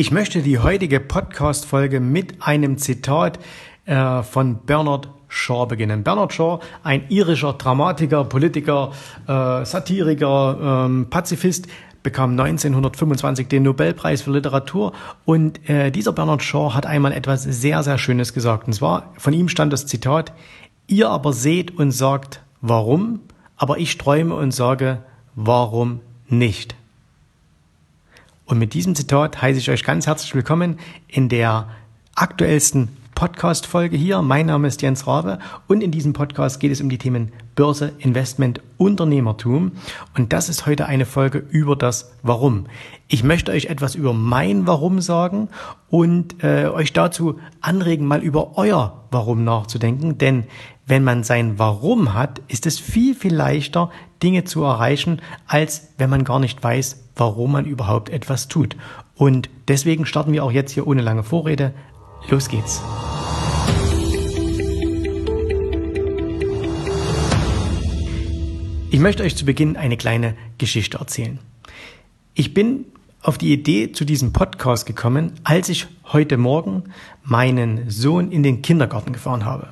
Ich 0.00 0.10
möchte 0.10 0.40
die 0.40 0.58
heutige 0.58 0.98
Podcast-Folge 0.98 2.00
mit 2.00 2.40
einem 2.40 2.78
Zitat 2.78 3.38
äh, 3.84 4.22
von 4.22 4.64
Bernard 4.64 5.10
Shaw 5.28 5.66
beginnen. 5.66 6.04
Bernard 6.04 6.32
Shaw, 6.32 6.60
ein 6.82 7.04
irischer 7.10 7.52
Dramatiker, 7.52 8.24
Politiker, 8.24 8.92
äh, 9.28 9.62
Satiriker, 9.66 10.86
ähm, 10.86 11.08
Pazifist, 11.10 11.66
bekam 12.02 12.30
1925 12.30 13.48
den 13.48 13.64
Nobelpreis 13.64 14.22
für 14.22 14.30
Literatur 14.30 14.94
und 15.26 15.68
äh, 15.68 15.90
dieser 15.90 16.14
Bernard 16.14 16.42
Shaw 16.42 16.72
hat 16.72 16.86
einmal 16.86 17.12
etwas 17.12 17.42
sehr, 17.42 17.82
sehr 17.82 17.98
Schönes 17.98 18.32
gesagt. 18.32 18.68
Und 18.68 18.72
zwar, 18.72 19.12
von 19.18 19.34
ihm 19.34 19.50
stand 19.50 19.70
das 19.70 19.84
Zitat, 19.84 20.32
ihr 20.86 21.10
aber 21.10 21.34
seht 21.34 21.76
und 21.78 21.90
sagt, 21.90 22.40
warum, 22.62 23.20
aber 23.54 23.76
ich 23.76 23.98
träume 23.98 24.34
und 24.34 24.52
sage, 24.52 25.02
warum 25.34 26.00
nicht. 26.26 26.79
Und 28.50 28.58
mit 28.58 28.74
diesem 28.74 28.96
Zitat 28.96 29.40
heiße 29.40 29.60
ich 29.60 29.70
euch 29.70 29.84
ganz 29.84 30.08
herzlich 30.08 30.34
willkommen 30.34 30.80
in 31.06 31.28
der 31.28 31.68
aktuellsten 32.16 32.88
Podcast-Folge 33.14 33.96
hier. 33.96 34.22
Mein 34.22 34.46
Name 34.46 34.66
ist 34.66 34.82
Jens 34.82 35.06
Rabe 35.06 35.38
und 35.68 35.84
in 35.84 35.92
diesem 35.92 36.14
Podcast 36.14 36.58
geht 36.58 36.72
es 36.72 36.80
um 36.80 36.90
die 36.90 36.98
Themen 36.98 37.30
Börse, 37.54 37.92
Investment, 37.98 38.60
Unternehmertum. 38.76 39.70
Und 40.16 40.32
das 40.32 40.48
ist 40.48 40.66
heute 40.66 40.86
eine 40.86 41.06
Folge 41.06 41.38
über 41.38 41.76
das 41.76 42.10
Warum. 42.24 42.66
Ich 43.06 43.22
möchte 43.22 43.52
euch 43.52 43.66
etwas 43.66 43.94
über 43.94 44.14
mein 44.14 44.66
Warum 44.66 45.00
sagen 45.00 45.48
und 45.88 46.42
äh, 46.42 46.66
euch 46.66 46.92
dazu 46.92 47.38
anregen, 47.60 48.04
mal 48.04 48.20
über 48.20 48.58
euer 48.58 49.04
Warum 49.12 49.44
nachzudenken. 49.44 50.18
Denn 50.18 50.42
wenn 50.86 51.04
man 51.04 51.22
sein 51.22 51.60
Warum 51.60 52.14
hat, 52.14 52.40
ist 52.48 52.66
es 52.66 52.80
viel, 52.80 53.14
viel 53.14 53.32
leichter, 53.32 53.92
Dinge 54.22 54.44
zu 54.44 54.62
erreichen, 54.62 55.20
als 55.46 55.88
wenn 55.98 56.10
man 56.10 56.24
gar 56.24 56.38
nicht 56.38 56.62
weiß, 56.62 57.04
warum 57.16 57.52
man 57.52 57.64
überhaupt 57.64 58.10
etwas 58.10 58.48
tut. 58.48 58.76
Und 59.14 59.50
deswegen 59.68 60.06
starten 60.06 60.32
wir 60.32 60.44
auch 60.44 60.52
jetzt 60.52 60.72
hier 60.72 60.86
ohne 60.86 61.02
lange 61.02 61.22
Vorrede. 61.22 61.72
Los 62.28 62.48
geht's. 62.48 62.82
Ich 68.92 68.98
möchte 68.98 69.22
euch 69.22 69.36
zu 69.36 69.44
Beginn 69.44 69.76
eine 69.76 69.96
kleine 69.96 70.34
Geschichte 70.58 70.98
erzählen. 70.98 71.38
Ich 72.34 72.54
bin 72.54 72.86
auf 73.22 73.38
die 73.38 73.52
Idee 73.52 73.92
zu 73.92 74.04
diesem 74.04 74.32
Podcast 74.32 74.86
gekommen, 74.86 75.32
als 75.44 75.68
ich 75.68 75.86
heute 76.06 76.36
Morgen 76.38 76.84
meinen 77.22 77.88
Sohn 77.88 78.32
in 78.32 78.42
den 78.42 78.62
Kindergarten 78.62 79.12
gefahren 79.12 79.44
habe. 79.44 79.68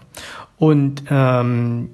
Und 0.56 1.04
ähm, 1.10 1.90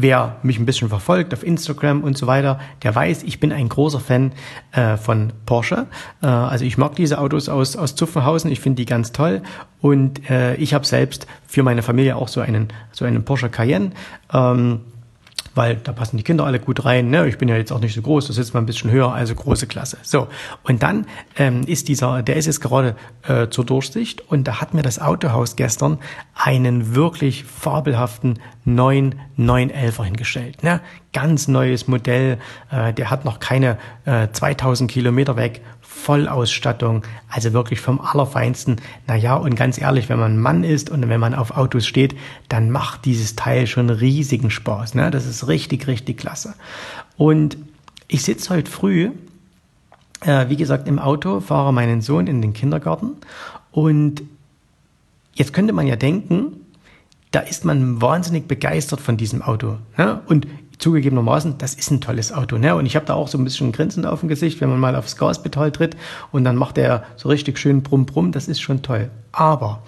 wer 0.00 0.36
mich 0.44 0.60
ein 0.60 0.66
bisschen 0.66 0.88
verfolgt 0.88 1.34
auf 1.34 1.44
Instagram 1.44 2.04
und 2.04 2.16
so 2.16 2.28
weiter, 2.28 2.60
der 2.84 2.94
weiß, 2.94 3.24
ich 3.24 3.40
bin 3.40 3.52
ein 3.52 3.68
großer 3.68 3.98
Fan 3.98 4.32
äh, 4.70 4.96
von 4.96 5.32
Porsche. 5.44 5.86
Äh, 6.22 6.26
also 6.26 6.64
ich 6.64 6.78
mag 6.78 6.94
diese 6.94 7.18
Autos 7.18 7.48
aus, 7.48 7.76
aus 7.76 7.96
Zuffenhausen, 7.96 8.50
ich 8.52 8.60
finde 8.60 8.76
die 8.76 8.86
ganz 8.86 9.10
toll. 9.10 9.42
Und 9.80 10.30
äh, 10.30 10.54
ich 10.54 10.72
habe 10.72 10.86
selbst 10.86 11.26
für 11.46 11.64
meine 11.64 11.82
Familie 11.82 12.14
auch 12.14 12.28
so 12.28 12.40
einen, 12.40 12.68
so 12.92 13.04
einen 13.04 13.24
Porsche 13.24 13.48
Cayenne. 13.48 13.90
Ähm, 14.32 14.82
weil 15.54 15.76
da 15.76 15.92
passen 15.92 16.16
die 16.16 16.22
Kinder 16.22 16.44
alle 16.44 16.58
gut 16.60 16.84
rein. 16.84 17.10
Ne? 17.10 17.26
Ich 17.28 17.38
bin 17.38 17.48
ja 17.48 17.56
jetzt 17.56 17.72
auch 17.72 17.80
nicht 17.80 17.94
so 17.94 18.02
groß, 18.02 18.26
das 18.26 18.36
sitzt 18.36 18.54
mal 18.54 18.60
ein 18.60 18.66
bisschen 18.66 18.90
höher, 18.90 19.12
also 19.12 19.34
große 19.34 19.66
Klasse. 19.66 19.98
So, 20.02 20.28
und 20.64 20.82
dann 20.82 21.06
ähm, 21.36 21.62
ist 21.66 21.88
dieser, 21.88 22.22
der 22.22 22.36
ist 22.36 22.46
jetzt 22.46 22.60
gerade 22.60 22.96
äh, 23.26 23.48
zur 23.48 23.64
Durchsicht 23.64 24.20
und 24.30 24.48
da 24.48 24.60
hat 24.60 24.74
mir 24.74 24.82
das 24.82 25.00
Autohaus 25.00 25.56
gestern 25.56 25.98
einen 26.34 26.94
wirklich 26.94 27.44
fabelhaften 27.44 28.38
neuen 28.64 29.14
911er 29.38 30.04
hingestellt. 30.04 30.62
Ne? 30.62 30.80
Ganz 31.12 31.48
neues 31.48 31.88
Modell, 31.88 32.38
äh, 32.70 32.92
der 32.92 33.10
hat 33.10 33.24
noch 33.24 33.40
keine 33.40 33.78
äh, 34.04 34.28
2000 34.30 34.90
Kilometer 34.90 35.36
weg, 35.36 35.62
Vollausstattung, 35.90 37.02
also 37.30 37.54
wirklich 37.54 37.80
vom 37.80 37.98
Allerfeinsten. 37.98 38.76
Naja, 39.06 39.36
und 39.36 39.56
ganz 39.56 39.80
ehrlich, 39.80 40.10
wenn 40.10 40.18
man 40.18 40.38
Mann 40.38 40.62
ist 40.62 40.90
und 40.90 41.08
wenn 41.08 41.18
man 41.18 41.34
auf 41.34 41.56
Autos 41.56 41.86
steht, 41.86 42.14
dann 42.50 42.70
macht 42.70 43.06
dieses 43.06 43.36
Teil 43.36 43.66
schon 43.66 43.88
riesigen 43.88 44.50
Spaß. 44.50 44.94
Ne? 44.94 45.10
Das 45.10 45.24
ist 45.24 45.48
richtig, 45.48 45.86
richtig 45.86 46.18
klasse. 46.18 46.54
Und 47.16 47.56
ich 48.06 48.22
sitze 48.22 48.50
heute 48.50 48.70
früh, 48.70 49.12
äh, 50.20 50.50
wie 50.50 50.56
gesagt, 50.56 50.88
im 50.88 50.98
Auto, 50.98 51.40
fahre 51.40 51.72
meinen 51.72 52.02
Sohn 52.02 52.26
in 52.26 52.42
den 52.42 52.52
Kindergarten 52.52 53.12
und 53.72 54.22
jetzt 55.32 55.54
könnte 55.54 55.72
man 55.72 55.86
ja 55.86 55.96
denken, 55.96 56.52
da 57.30 57.40
ist 57.40 57.64
man 57.64 58.02
wahnsinnig 58.02 58.46
begeistert 58.46 59.00
von 59.00 59.16
diesem 59.16 59.40
Auto. 59.40 59.78
Ne? 59.96 60.20
Und 60.26 60.46
zugegebenermaßen, 60.78 61.58
das 61.58 61.74
ist 61.74 61.90
ein 61.90 62.00
tolles 62.00 62.32
Auto. 62.32 62.56
Ne? 62.58 62.74
Und 62.74 62.86
ich 62.86 62.96
habe 62.96 63.06
da 63.06 63.14
auch 63.14 63.28
so 63.28 63.36
ein 63.38 63.44
bisschen 63.44 63.72
Grinsen 63.72 64.04
auf 64.04 64.20
dem 64.20 64.28
Gesicht, 64.28 64.60
wenn 64.60 64.70
man 64.70 64.80
mal 64.80 64.96
aufs 64.96 65.16
Gaspedal 65.16 65.72
tritt 65.72 65.96
und 66.32 66.44
dann 66.44 66.56
macht 66.56 66.78
er 66.78 67.04
so 67.16 67.28
richtig 67.28 67.58
schön 67.58 67.82
brumm 67.82 68.06
brumm, 68.06 68.32
das 68.32 68.48
ist 68.48 68.60
schon 68.60 68.82
toll. 68.82 69.10
Aber 69.32 69.82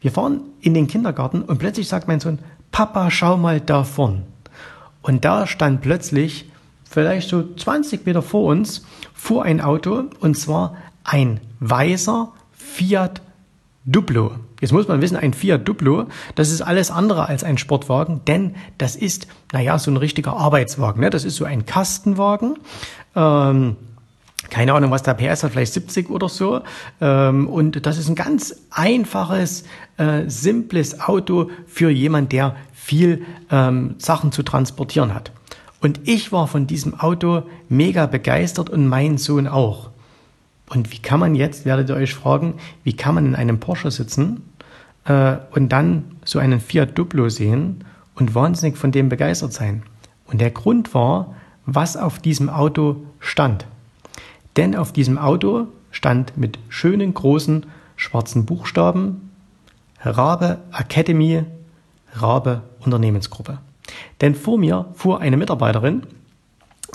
wir 0.00 0.12
fahren 0.12 0.42
in 0.60 0.74
den 0.74 0.86
Kindergarten 0.86 1.42
und 1.42 1.58
plötzlich 1.58 1.88
sagt 1.88 2.08
mein 2.08 2.20
Sohn, 2.20 2.38
Papa, 2.70 3.10
schau 3.10 3.36
mal 3.36 3.60
da 3.60 3.84
vorn. 3.84 4.24
Und 5.02 5.24
da 5.24 5.46
stand 5.46 5.80
plötzlich, 5.80 6.50
vielleicht 6.84 7.28
so 7.28 7.42
20 7.54 8.04
Meter 8.04 8.22
vor 8.22 8.44
uns, 8.44 8.84
fuhr 9.14 9.44
ein 9.44 9.60
Auto 9.60 10.04
und 10.20 10.36
zwar 10.36 10.76
ein 11.04 11.40
weißer 11.60 12.32
Fiat 12.52 13.22
Duplo. 13.86 14.32
Jetzt 14.60 14.72
muss 14.72 14.88
man 14.88 15.00
wissen, 15.00 15.16
ein 15.16 15.34
Fiat 15.34 15.66
Duplo, 15.68 16.06
das 16.34 16.50
ist 16.50 16.62
alles 16.62 16.90
andere 16.90 17.26
als 17.26 17.44
ein 17.44 17.58
Sportwagen, 17.58 18.22
denn 18.26 18.56
das 18.76 18.96
ist, 18.96 19.28
naja, 19.52 19.78
so 19.78 19.90
ein 19.90 19.96
richtiger 19.96 20.36
Arbeitswagen. 20.36 21.00
Ne? 21.00 21.10
Das 21.10 21.24
ist 21.24 21.36
so 21.36 21.44
ein 21.44 21.64
Kastenwagen. 21.64 22.58
Ähm, 23.14 23.76
keine 24.50 24.72
Ahnung, 24.72 24.90
was 24.90 25.02
der 25.02 25.14
PS 25.14 25.42
hat, 25.42 25.52
vielleicht 25.52 25.72
70 25.72 26.10
oder 26.10 26.28
so. 26.28 26.62
Ähm, 27.00 27.48
und 27.48 27.86
das 27.86 27.98
ist 27.98 28.08
ein 28.08 28.14
ganz 28.14 28.54
einfaches, 28.70 29.64
äh, 29.98 30.24
simples 30.26 31.00
Auto 31.00 31.50
für 31.66 31.90
jemand, 31.90 32.32
der 32.32 32.56
viel 32.72 33.24
ähm, 33.50 33.96
Sachen 33.98 34.32
zu 34.32 34.42
transportieren 34.42 35.14
hat. 35.14 35.32
Und 35.80 36.00
ich 36.08 36.32
war 36.32 36.48
von 36.48 36.66
diesem 36.66 36.98
Auto 36.98 37.42
mega 37.68 38.06
begeistert 38.06 38.70
und 38.70 38.86
mein 38.86 39.18
Sohn 39.18 39.46
auch. 39.46 39.90
Und 40.68 40.92
wie 40.92 40.98
kann 40.98 41.20
man 41.20 41.34
jetzt, 41.34 41.64
werdet 41.64 41.88
ihr 41.88 41.96
euch 41.96 42.14
fragen, 42.14 42.54
wie 42.84 42.94
kann 42.94 43.14
man 43.14 43.26
in 43.26 43.34
einem 43.34 43.58
Porsche 43.58 43.90
sitzen 43.90 44.42
äh, 45.04 45.36
und 45.50 45.70
dann 45.70 46.16
so 46.24 46.38
einen 46.38 46.60
Fiat 46.60 46.96
Duplo 46.96 47.28
sehen 47.28 47.84
und 48.14 48.34
wahnsinnig 48.34 48.76
von 48.76 48.92
dem 48.92 49.08
begeistert 49.08 49.52
sein? 49.52 49.82
Und 50.26 50.40
der 50.40 50.50
Grund 50.50 50.92
war, 50.94 51.34
was 51.64 51.96
auf 51.96 52.18
diesem 52.18 52.50
Auto 52.50 52.96
stand. 53.18 53.66
Denn 54.56 54.76
auf 54.76 54.92
diesem 54.92 55.18
Auto 55.18 55.68
stand 55.90 56.36
mit 56.36 56.58
schönen 56.68 57.14
großen 57.14 57.66
schwarzen 57.96 58.44
Buchstaben 58.44 59.30
Rabe 60.00 60.58
Academy, 60.72 61.44
Rabe 62.14 62.62
Unternehmensgruppe. 62.80 63.58
Denn 64.20 64.34
vor 64.34 64.58
mir 64.58 64.86
fuhr 64.94 65.20
eine 65.20 65.36
Mitarbeiterin 65.36 66.02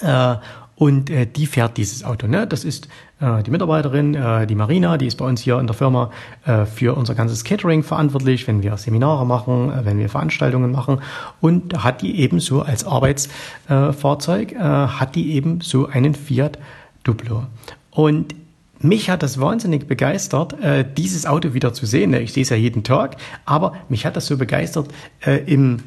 äh, 0.01 0.35
und 0.75 1.09
äh, 1.09 1.25
die 1.25 1.45
fährt 1.45 1.78
dieses 1.78 2.03
Auto. 2.03 2.28
Ne? 2.28 2.47
Das 2.47 2.63
ist 2.63 2.88
äh, 3.19 3.44
die 3.44 3.51
Mitarbeiterin, 3.51 4.16
äh, 4.16 4.47
die 4.47 4.56
Marina, 4.56 4.97
die 4.97 5.07
ist 5.07 5.16
bei 5.16 5.25
uns 5.25 5.41
hier 5.41 5.59
in 5.59 5.67
der 5.67 5.75
Firma 5.75 6.11
äh, 6.45 6.66
für 6.66 6.95
unser 6.95 7.16
ganzes 7.16 7.44
Catering 7.44 7.84
verantwortlich, 7.84 8.47
wenn 8.47 8.63
wir 8.63 8.75
Seminare 8.78 9.25
machen, 9.25 9.72
äh, 9.72 9.85
wenn 9.85 10.00
wir 10.00 10.09
Veranstaltungen 10.09 10.72
machen. 10.72 11.01
Und 11.41 11.84
hat 11.84 12.01
die 12.01 12.19
eben 12.19 12.39
so 12.39 12.61
als 12.61 12.85
Arbeitsfahrzeug, 12.85 14.53
äh, 14.53 14.57
hat 14.57 15.16
die 15.16 15.34
eben 15.34 15.61
so 15.61 15.88
einen 15.88 16.16
Fiat 16.16 16.57
Duplo. 17.03 17.44
Und 17.91 18.34
mich 18.79 19.09
hat 19.09 19.23
das 19.23 19.40
wahnsinnig 19.40 19.88
begeistert, 19.88 20.59
äh, 20.61 20.84
dieses 20.97 21.25
Auto 21.25 21.53
wieder 21.53 21.73
zu 21.73 21.85
sehen. 21.85 22.13
Ich 22.13 22.34
sehe 22.34 22.44
es 22.44 22.50
ja 22.50 22.57
jeden 22.57 22.84
Tag, 22.84 23.16
aber 23.45 23.73
mich 23.88 24.05
hat 24.05 24.17
das 24.17 24.28
so 24.28 24.38
begeistert, 24.38 24.90
äh, 25.25 25.38
im 25.45 25.79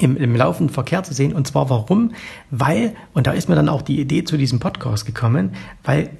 im, 0.00 0.16
im 0.16 0.34
laufenden 0.34 0.72
Verkehr 0.72 1.02
zu 1.02 1.14
sehen. 1.14 1.32
Und 1.32 1.46
zwar 1.46 1.70
warum? 1.70 2.12
Weil, 2.50 2.94
und 3.12 3.26
da 3.26 3.32
ist 3.32 3.48
mir 3.48 3.54
dann 3.54 3.68
auch 3.68 3.82
die 3.82 4.00
Idee 4.00 4.24
zu 4.24 4.36
diesem 4.36 4.60
Podcast 4.60 5.06
gekommen, 5.06 5.52
weil 5.82 6.10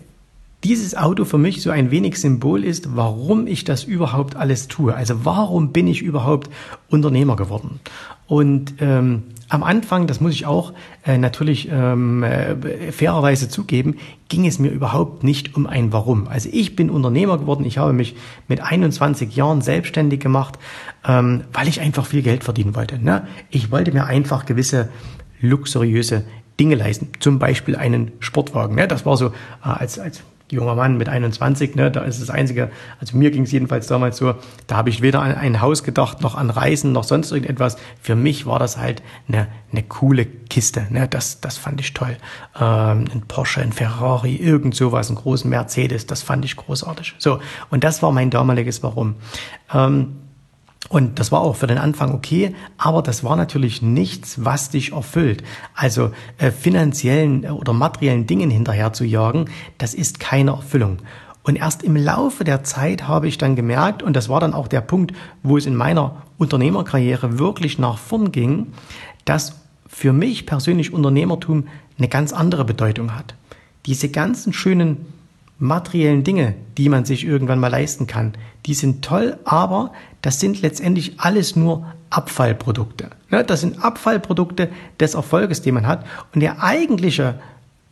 dieses 0.64 0.96
Auto 0.96 1.26
für 1.26 1.36
mich 1.36 1.60
so 1.60 1.70
ein 1.70 1.90
wenig 1.90 2.18
Symbol 2.18 2.64
ist, 2.64 2.96
warum 2.96 3.46
ich 3.46 3.64
das 3.64 3.84
überhaupt 3.84 4.34
alles 4.34 4.66
tue. 4.66 4.94
Also 4.94 5.24
warum 5.24 5.72
bin 5.72 5.86
ich 5.86 6.00
überhaupt 6.00 6.48
Unternehmer 6.88 7.36
geworden? 7.36 7.80
Und 8.26 8.76
ähm, 8.80 9.24
am 9.50 9.62
Anfang, 9.62 10.06
das 10.06 10.22
muss 10.22 10.32
ich 10.32 10.46
auch 10.46 10.72
äh, 11.04 11.18
natürlich 11.18 11.68
ähm, 11.70 12.22
äh, 12.22 12.90
fairerweise 12.92 13.50
zugeben, 13.50 13.96
ging 14.30 14.46
es 14.46 14.58
mir 14.58 14.70
überhaupt 14.70 15.22
nicht 15.22 15.54
um 15.54 15.66
ein 15.66 15.92
Warum. 15.92 16.28
Also 16.28 16.48
ich 16.50 16.74
bin 16.74 16.88
Unternehmer 16.88 17.36
geworden, 17.36 17.66
ich 17.66 17.76
habe 17.76 17.92
mich 17.92 18.16
mit 18.48 18.62
21 18.62 19.36
Jahren 19.36 19.60
selbstständig 19.60 20.20
gemacht, 20.20 20.58
ähm, 21.06 21.44
weil 21.52 21.68
ich 21.68 21.82
einfach 21.82 22.06
viel 22.06 22.22
Geld 22.22 22.42
verdienen 22.42 22.74
wollte. 22.74 22.98
Ne? 22.98 23.26
Ich 23.50 23.70
wollte 23.70 23.92
mir 23.92 24.06
einfach 24.06 24.46
gewisse 24.46 24.88
luxuriöse 25.42 26.24
Dinge 26.58 26.76
leisten, 26.76 27.08
zum 27.20 27.38
Beispiel 27.38 27.76
einen 27.76 28.12
Sportwagen. 28.20 28.76
Ne? 28.76 28.88
Das 28.88 29.04
war 29.04 29.18
so 29.18 29.26
äh, 29.26 29.30
als, 29.62 29.98
als 29.98 30.22
junger 30.54 30.74
Mann 30.74 30.96
mit 30.96 31.08
21, 31.08 31.74
ne, 31.74 31.90
da 31.90 32.02
ist 32.02 32.22
das 32.22 32.30
Einzige, 32.30 32.70
also 33.00 33.16
mir 33.16 33.30
ging 33.30 33.42
es 33.42 33.52
jedenfalls 33.52 33.86
damals 33.86 34.16
so, 34.16 34.34
da 34.66 34.76
habe 34.76 34.90
ich 34.90 35.02
weder 35.02 35.20
an 35.20 35.34
ein 35.34 35.60
Haus 35.60 35.82
gedacht, 35.82 36.22
noch 36.22 36.34
an 36.34 36.50
Reisen, 36.50 36.92
noch 36.92 37.04
sonst 37.04 37.32
irgendetwas. 37.32 37.76
Für 38.00 38.16
mich 38.16 38.46
war 38.46 38.58
das 38.58 38.76
halt 38.76 39.02
eine, 39.28 39.48
eine 39.72 39.82
coole 39.82 40.24
Kiste, 40.24 40.86
ne, 40.90 41.08
das, 41.08 41.40
das 41.40 41.58
fand 41.58 41.80
ich 41.80 41.92
toll. 41.92 42.16
Ähm, 42.58 43.04
ein 43.12 43.24
Porsche, 43.28 43.60
ein 43.60 43.72
Ferrari, 43.72 44.36
irgend 44.36 44.74
sowas, 44.74 45.08
einen 45.08 45.18
großen 45.18 45.50
Mercedes, 45.50 46.06
das 46.06 46.22
fand 46.22 46.44
ich 46.44 46.56
großartig. 46.56 47.14
So, 47.18 47.40
und 47.70 47.84
das 47.84 48.02
war 48.02 48.12
mein 48.12 48.30
damaliges 48.30 48.82
Warum. 48.82 49.16
Ähm, 49.72 50.16
und 50.88 51.18
das 51.18 51.32
war 51.32 51.40
auch 51.40 51.56
für 51.56 51.66
den 51.66 51.78
Anfang 51.78 52.12
okay, 52.12 52.54
aber 52.76 53.02
das 53.02 53.24
war 53.24 53.36
natürlich 53.36 53.80
nichts, 53.82 54.44
was 54.44 54.70
dich 54.70 54.92
erfüllt. 54.92 55.42
Also 55.74 56.10
äh, 56.38 56.50
finanziellen 56.50 57.44
oder 57.46 57.72
materiellen 57.72 58.26
Dingen 58.26 58.50
hinterher 58.50 58.92
zu 58.92 59.04
jagen, 59.04 59.46
das 59.78 59.94
ist 59.94 60.20
keine 60.20 60.52
Erfüllung. 60.52 60.98
Und 61.42 61.56
erst 61.56 61.82
im 61.82 61.96
Laufe 61.96 62.44
der 62.44 62.64
Zeit 62.64 63.06
habe 63.06 63.28
ich 63.28 63.38
dann 63.38 63.54
gemerkt, 63.56 64.02
und 64.02 64.14
das 64.14 64.28
war 64.28 64.40
dann 64.40 64.54
auch 64.54 64.68
der 64.68 64.80
Punkt, 64.80 65.12
wo 65.42 65.56
es 65.56 65.66
in 65.66 65.76
meiner 65.76 66.22
Unternehmerkarriere 66.38 67.38
wirklich 67.38 67.78
nach 67.78 67.98
vorn 67.98 68.32
ging, 68.32 68.68
dass 69.24 69.56
für 69.86 70.12
mich 70.12 70.46
persönlich 70.46 70.92
Unternehmertum 70.92 71.68
eine 71.98 72.08
ganz 72.08 72.32
andere 72.32 72.64
Bedeutung 72.64 73.14
hat. 73.14 73.34
Diese 73.86 74.08
ganzen 74.08 74.52
schönen 74.52 75.06
materiellen 75.58 76.24
Dinge, 76.24 76.54
die 76.76 76.88
man 76.88 77.04
sich 77.04 77.24
irgendwann 77.24 77.60
mal 77.60 77.68
leisten 77.68 78.06
kann, 78.06 78.32
die 78.66 78.74
sind 78.74 79.04
toll, 79.04 79.38
aber 79.44 79.92
das 80.24 80.40
sind 80.40 80.62
letztendlich 80.62 81.20
alles 81.20 81.54
nur 81.54 81.84
Abfallprodukte. 82.08 83.10
Ne, 83.28 83.44
das 83.44 83.60
sind 83.60 83.84
Abfallprodukte 83.84 84.70
des 84.98 85.12
Erfolges, 85.12 85.60
den 85.60 85.74
man 85.74 85.86
hat. 85.86 86.06
Und 86.34 86.40
der 86.40 86.62
eigentliche 86.62 87.38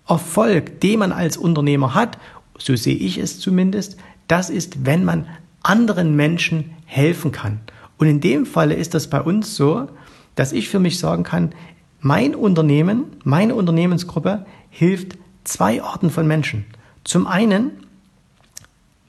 Erfolg, 0.08 0.80
den 0.80 1.00
man 1.00 1.12
als 1.12 1.36
Unternehmer 1.36 1.94
hat, 1.94 2.16
so 2.56 2.74
sehe 2.74 2.96
ich 2.96 3.18
es 3.18 3.38
zumindest, 3.38 3.98
das 4.28 4.48
ist, 4.48 4.86
wenn 4.86 5.04
man 5.04 5.26
anderen 5.62 6.16
Menschen 6.16 6.70
helfen 6.86 7.32
kann. 7.32 7.60
Und 7.98 8.06
in 8.06 8.22
dem 8.22 8.46
Falle 8.46 8.76
ist 8.76 8.94
das 8.94 9.08
bei 9.08 9.20
uns 9.20 9.54
so, 9.54 9.88
dass 10.34 10.52
ich 10.52 10.70
für 10.70 10.80
mich 10.80 10.98
sagen 10.98 11.24
kann, 11.24 11.52
mein 12.00 12.34
Unternehmen, 12.34 13.04
meine 13.24 13.54
Unternehmensgruppe 13.54 14.46
hilft 14.70 15.18
zwei 15.44 15.82
Arten 15.82 16.08
von 16.08 16.26
Menschen. 16.26 16.64
Zum 17.04 17.26
einen 17.26 17.72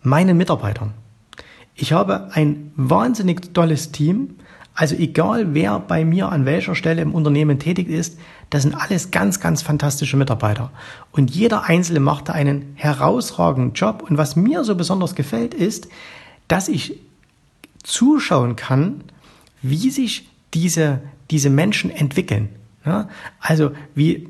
meinen 0.01 0.35
Mitarbeitern. 0.35 0.93
Ich 1.75 1.93
habe 1.93 2.29
ein 2.33 2.71
wahnsinnig 2.75 3.53
tolles 3.53 3.91
Team. 3.91 4.35
Also 4.75 4.95
egal, 4.95 5.53
wer 5.53 5.79
bei 5.79 6.03
mir 6.03 6.29
an 6.29 6.45
welcher 6.45 6.75
Stelle 6.75 7.01
im 7.01 7.13
Unternehmen 7.13 7.59
tätig 7.59 7.87
ist, 7.89 8.17
das 8.49 8.63
sind 8.63 8.75
alles 8.75 9.11
ganz, 9.11 9.39
ganz 9.39 9.61
fantastische 9.61 10.17
Mitarbeiter. 10.17 10.71
Und 11.11 11.31
jeder 11.31 11.65
Einzelne 11.65 11.99
macht 11.99 12.29
da 12.29 12.33
einen 12.33 12.73
herausragenden 12.75 13.73
Job. 13.73 14.03
Und 14.07 14.17
was 14.17 14.35
mir 14.35 14.63
so 14.63 14.75
besonders 14.75 15.15
gefällt, 15.15 15.53
ist, 15.53 15.87
dass 16.47 16.67
ich 16.67 16.99
zuschauen 17.83 18.55
kann, 18.55 19.03
wie 19.61 19.89
sich 19.89 20.29
diese, 20.53 21.01
diese 21.31 21.49
Menschen 21.49 21.89
entwickeln. 21.89 22.49
Ja, 22.85 23.07
also 23.39 23.71
wie, 23.95 24.27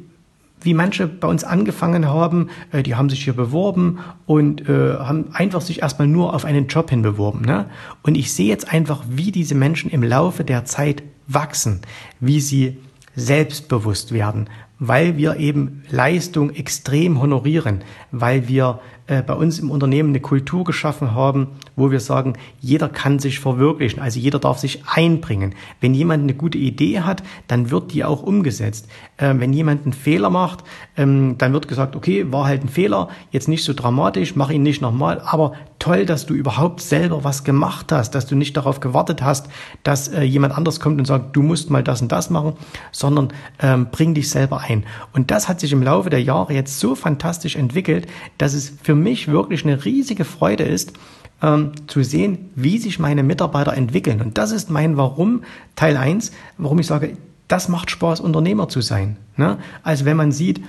wie 0.64 0.74
manche 0.74 1.08
bei 1.08 1.28
uns 1.28 1.44
angefangen 1.44 2.08
haben, 2.08 2.50
äh, 2.72 2.84
die 2.84 2.96
haben 2.96 3.10
sich 3.10 3.24
hier 3.24 3.34
beworben 3.34 4.00
und 4.26 4.68
äh, 4.68 4.96
haben 4.96 5.28
einfach 5.34 5.62
sich 5.62 5.82
erstmal 5.82 6.08
nur 6.08 6.34
auf 6.34 6.46
einen 6.46 6.68
Job 6.68 6.90
hin 6.90 7.02
beworben. 7.02 7.42
Ne? 7.42 7.68
Und 8.02 8.16
ich 8.16 8.34
sehe 8.34 8.48
jetzt 8.48 8.72
einfach, 8.72 9.04
wie 9.10 9.32
diese 9.32 9.56
Menschen 9.56 9.92
im 9.92 10.04
Laufe 10.04 10.44
der 10.44 10.66
Zeit 10.66 11.04
wachsen, 11.28 11.82
wie 12.20 12.40
sie 12.40 12.78
selbstbewusst 13.16 14.12
werden, 14.12 14.50
weil 14.80 15.18
wir 15.18 15.38
eben 15.38 15.84
Leistung 15.90 16.50
extrem 16.50 17.22
honorieren, 17.22 17.84
weil 18.12 18.48
wir 18.48 18.80
äh, 19.08 19.22
bei 19.22 19.34
uns 19.34 19.60
im 19.60 19.70
Unternehmen 19.70 20.10
eine 20.10 20.22
Kultur 20.22 20.64
geschaffen 20.64 21.14
haben, 21.14 21.48
wo 21.76 21.92
wir 21.92 22.00
sagen, 22.00 22.34
jeder 22.62 22.88
kann 22.88 23.20
sich 23.20 23.40
verwirklichen, 23.40 24.02
also 24.02 24.20
jeder 24.20 24.40
darf 24.40 24.60
sich 24.60 24.84
einbringen. 24.88 25.56
Wenn 25.82 25.94
jemand 25.94 26.24
eine 26.24 26.34
gute 26.34 26.58
Idee 26.58 27.02
hat, 27.02 27.24
dann 27.48 27.70
wird 27.70 27.94
die 27.94 28.06
auch 28.06 28.24
umgesetzt. 28.24 28.88
Äh, 29.18 29.34
wenn 29.38 29.52
jemand 29.52 29.84
einen 29.84 29.94
Fehler 29.94 30.30
macht, 30.30 30.64
ähm, 30.96 31.36
dann 31.38 31.54
wird 31.54 31.68
gesagt, 31.68 31.96
okay, 31.96 32.32
war 32.32 32.46
halt 32.46 32.64
ein 32.64 32.70
Fehler, 32.70 33.10
jetzt 33.32 33.48
nicht 33.48 33.64
so 33.64 33.74
dramatisch, 33.74 34.36
mach 34.36 34.50
ihn 34.50 34.64
nicht 34.64 34.82
nochmal, 34.82 35.22
aber 35.26 35.54
toll, 35.84 36.06
dass 36.06 36.26
du 36.26 36.34
überhaupt 36.34 36.80
selber 36.80 37.26
was 37.26 37.44
gemacht 37.44 37.92
hast, 37.92 38.16
dass 38.16 38.26
du 38.26 38.36
nicht 38.36 38.56
darauf 38.56 38.80
gewartet 38.80 39.22
hast, 39.22 39.50
dass 39.84 40.08
äh, 40.08 40.22
jemand 40.22 40.58
anders 40.58 40.80
kommt 40.80 40.98
und 40.98 41.06
sagt, 41.06 41.36
du 41.36 41.42
musst 41.42 41.70
mal 41.70 41.84
das 41.84 42.02
und 42.02 42.10
das 42.10 42.30
machen, 42.30 42.54
sondern 42.94 43.34
ähm, 43.60 43.88
bring 43.92 44.14
dich 44.14 44.30
selber 44.30 44.62
ein. 44.62 44.86
Und 45.12 45.30
das 45.30 45.50
hat 45.50 45.60
sich 45.60 45.74
im 45.74 45.84
Laufe 45.84 46.10
der 46.10 46.22
Jahre 46.22 46.54
jetzt 46.54 46.80
so 46.80 46.96
fantastisch 46.96 47.58
entwickelt, 47.58 48.08
dass 48.38 48.54
es 48.54 48.74
für 48.82 48.93
mich 48.96 49.28
wirklich 49.28 49.66
eine 49.66 49.84
riesige 49.86 50.26
Freude 50.26 50.64
ist, 50.64 50.94
ähm, 51.42 51.72
zu 51.88 52.04
sehen, 52.04 52.50
wie 52.56 52.78
sich 52.78 53.00
meine 53.00 53.24
Mitarbeiter 53.24 53.74
entwickeln. 53.74 54.22
Und 54.22 54.38
das 54.38 54.52
ist 54.52 54.70
mein 54.70 54.98
Warum, 54.98 55.44
Teil 55.76 55.98
1, 55.98 56.32
warum 56.58 56.80
ich 56.80 56.88
sage, 56.88 57.18
das 57.48 57.68
macht 57.68 57.92
Spaß, 57.92 58.22
Unternehmer 58.22 58.70
zu 58.70 58.82
sein. 58.82 59.18
Ne? 59.38 59.58
Also 59.84 60.06
wenn 60.06 60.18
man 60.18 60.32
sieht, 60.32 60.62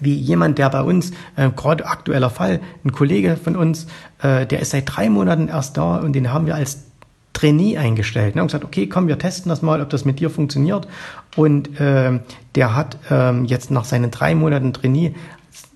wie 0.00 0.14
jemand, 0.14 0.58
der 0.58 0.68
bei 0.70 0.82
uns, 0.82 1.12
äh, 1.36 1.50
gerade 1.54 1.86
aktueller 1.86 2.30
Fall, 2.30 2.60
ein 2.84 2.92
Kollege 2.92 3.36
von 3.36 3.56
uns, 3.56 3.86
äh, 4.20 4.44
der 4.44 4.60
ist 4.60 4.70
seit 4.70 4.84
drei 4.86 5.08
Monaten 5.08 5.48
erst 5.48 5.76
da 5.76 5.96
und 5.96 6.12
den 6.12 6.32
haben 6.32 6.46
wir 6.46 6.54
als 6.54 6.84
Trainee 7.32 7.76
eingestellt 7.76 8.34
ne, 8.34 8.42
und 8.42 8.48
gesagt, 8.48 8.64
okay, 8.64 8.86
komm, 8.86 9.08
wir 9.08 9.18
testen 9.18 9.50
das 9.50 9.60
mal, 9.60 9.80
ob 9.82 9.90
das 9.90 10.04
mit 10.04 10.20
dir 10.20 10.30
funktioniert. 10.30 10.88
Und 11.36 11.78
äh, 11.78 12.18
der 12.54 12.74
hat 12.74 12.96
ähm, 13.10 13.44
jetzt 13.44 13.70
nach 13.70 13.84
seinen 13.84 14.10
drei 14.10 14.34
Monaten 14.34 14.72
Trainee 14.72 15.14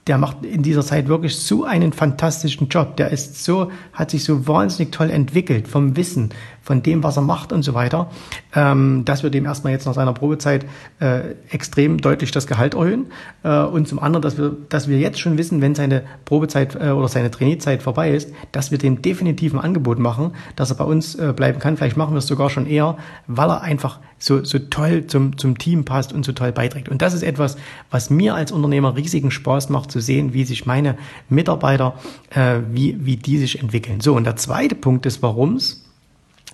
der 0.06 0.18
macht 0.18 0.44
in 0.44 0.62
dieser 0.62 0.82
Zeit 0.82 1.08
wirklich 1.08 1.36
so 1.36 1.64
einen 1.64 1.92
fantastischen 1.92 2.68
Job. 2.68 2.96
Der 2.96 3.10
ist 3.10 3.44
so, 3.44 3.70
hat 3.92 4.10
sich 4.10 4.24
so 4.24 4.46
wahnsinnig 4.48 4.92
toll 4.92 5.10
entwickelt 5.10 5.68
vom 5.68 5.96
Wissen, 5.96 6.30
von 6.62 6.82
dem, 6.82 7.02
was 7.02 7.16
er 7.16 7.22
macht 7.22 7.52
und 7.52 7.62
so 7.62 7.74
weiter, 7.74 8.10
ähm, 8.54 9.04
dass 9.04 9.22
wir 9.22 9.30
dem 9.30 9.44
erstmal 9.44 9.72
jetzt 9.72 9.86
nach 9.86 9.94
seiner 9.94 10.12
Probezeit 10.12 10.66
äh, 11.00 11.32
extrem 11.48 11.98
deutlich 11.98 12.30
das 12.30 12.46
Gehalt 12.46 12.74
erhöhen 12.74 13.06
äh, 13.42 13.62
und 13.62 13.88
zum 13.88 13.98
anderen, 13.98 14.22
dass 14.22 14.38
wir, 14.38 14.56
dass 14.68 14.88
wir 14.88 14.98
jetzt 14.98 15.20
schon 15.20 15.38
wissen, 15.38 15.60
wenn 15.60 15.74
seine 15.74 16.02
Probezeit 16.24 16.76
äh, 16.76 16.90
oder 16.90 17.08
seine 17.08 17.30
Traineezeit 17.30 17.82
vorbei 17.82 18.10
ist, 18.10 18.32
dass 18.52 18.70
wir 18.70 18.78
dem 18.78 19.02
definitiv 19.02 19.52
ein 19.52 19.60
Angebot 19.60 19.98
machen, 19.98 20.32
dass 20.56 20.70
er 20.70 20.76
bei 20.76 20.84
uns 20.84 21.14
äh, 21.14 21.32
bleiben 21.34 21.58
kann. 21.58 21.76
Vielleicht 21.76 21.96
machen 21.96 22.14
wir 22.14 22.18
es 22.18 22.26
sogar 22.26 22.50
schon 22.50 22.66
eher, 22.66 22.96
weil 23.26 23.48
er 23.48 23.62
einfach 23.62 24.00
so, 24.20 24.44
so 24.44 24.58
toll 24.58 25.06
zum, 25.06 25.38
zum 25.38 25.58
Team 25.58 25.84
passt 25.84 26.12
und 26.12 26.24
so 26.24 26.32
toll 26.32 26.52
beiträgt. 26.52 26.88
Und 26.88 27.02
das 27.02 27.14
ist 27.14 27.22
etwas, 27.22 27.56
was 27.90 28.10
mir 28.10 28.34
als 28.34 28.52
Unternehmer 28.52 28.94
riesigen 28.94 29.30
Spaß 29.30 29.70
macht, 29.70 29.90
zu 29.90 30.00
sehen, 30.00 30.34
wie 30.34 30.44
sich 30.44 30.66
meine 30.66 30.96
Mitarbeiter, 31.28 31.94
äh, 32.30 32.58
wie, 32.70 33.04
wie 33.04 33.16
die 33.16 33.38
sich 33.38 33.60
entwickeln. 33.60 34.00
So, 34.00 34.14
und 34.14 34.24
der 34.24 34.36
zweite 34.36 34.74
Punkt 34.74 35.06
des 35.06 35.22
Warums, 35.22 35.84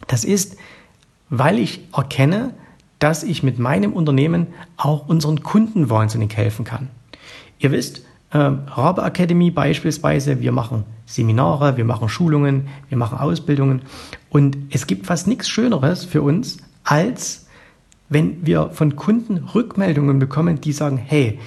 das 0.06 0.24
ist, 0.24 0.56
weil 1.28 1.58
ich 1.58 1.80
erkenne, 1.94 2.54
dass 3.00 3.24
ich 3.24 3.42
mit 3.42 3.58
meinem 3.58 3.92
Unternehmen 3.92 4.46
auch 4.76 5.08
unseren 5.08 5.42
Kunden 5.42 5.90
wahnsinnig 5.90 6.36
helfen 6.36 6.64
kann. 6.64 6.88
Ihr 7.58 7.72
wisst, 7.72 8.02
äh, 8.30 8.38
Rabe 8.38 9.02
Academy 9.02 9.50
beispielsweise, 9.50 10.40
wir 10.40 10.52
machen 10.52 10.84
Seminare, 11.04 11.76
wir 11.76 11.84
machen 11.84 12.08
Schulungen, 12.08 12.68
wir 12.88 12.96
machen 12.96 13.18
Ausbildungen 13.18 13.82
und 14.30 14.56
es 14.70 14.86
gibt 14.86 15.06
fast 15.06 15.26
nichts 15.26 15.48
Schöneres 15.48 16.04
für 16.04 16.22
uns, 16.22 16.58
als 16.84 17.45
wenn 18.08 18.46
wir 18.46 18.70
von 18.70 18.96
Kunden 18.96 19.38
Rückmeldungen 19.54 20.18
bekommen, 20.18 20.60
die 20.60 20.72
sagen, 20.72 20.96
hey, 20.96 21.38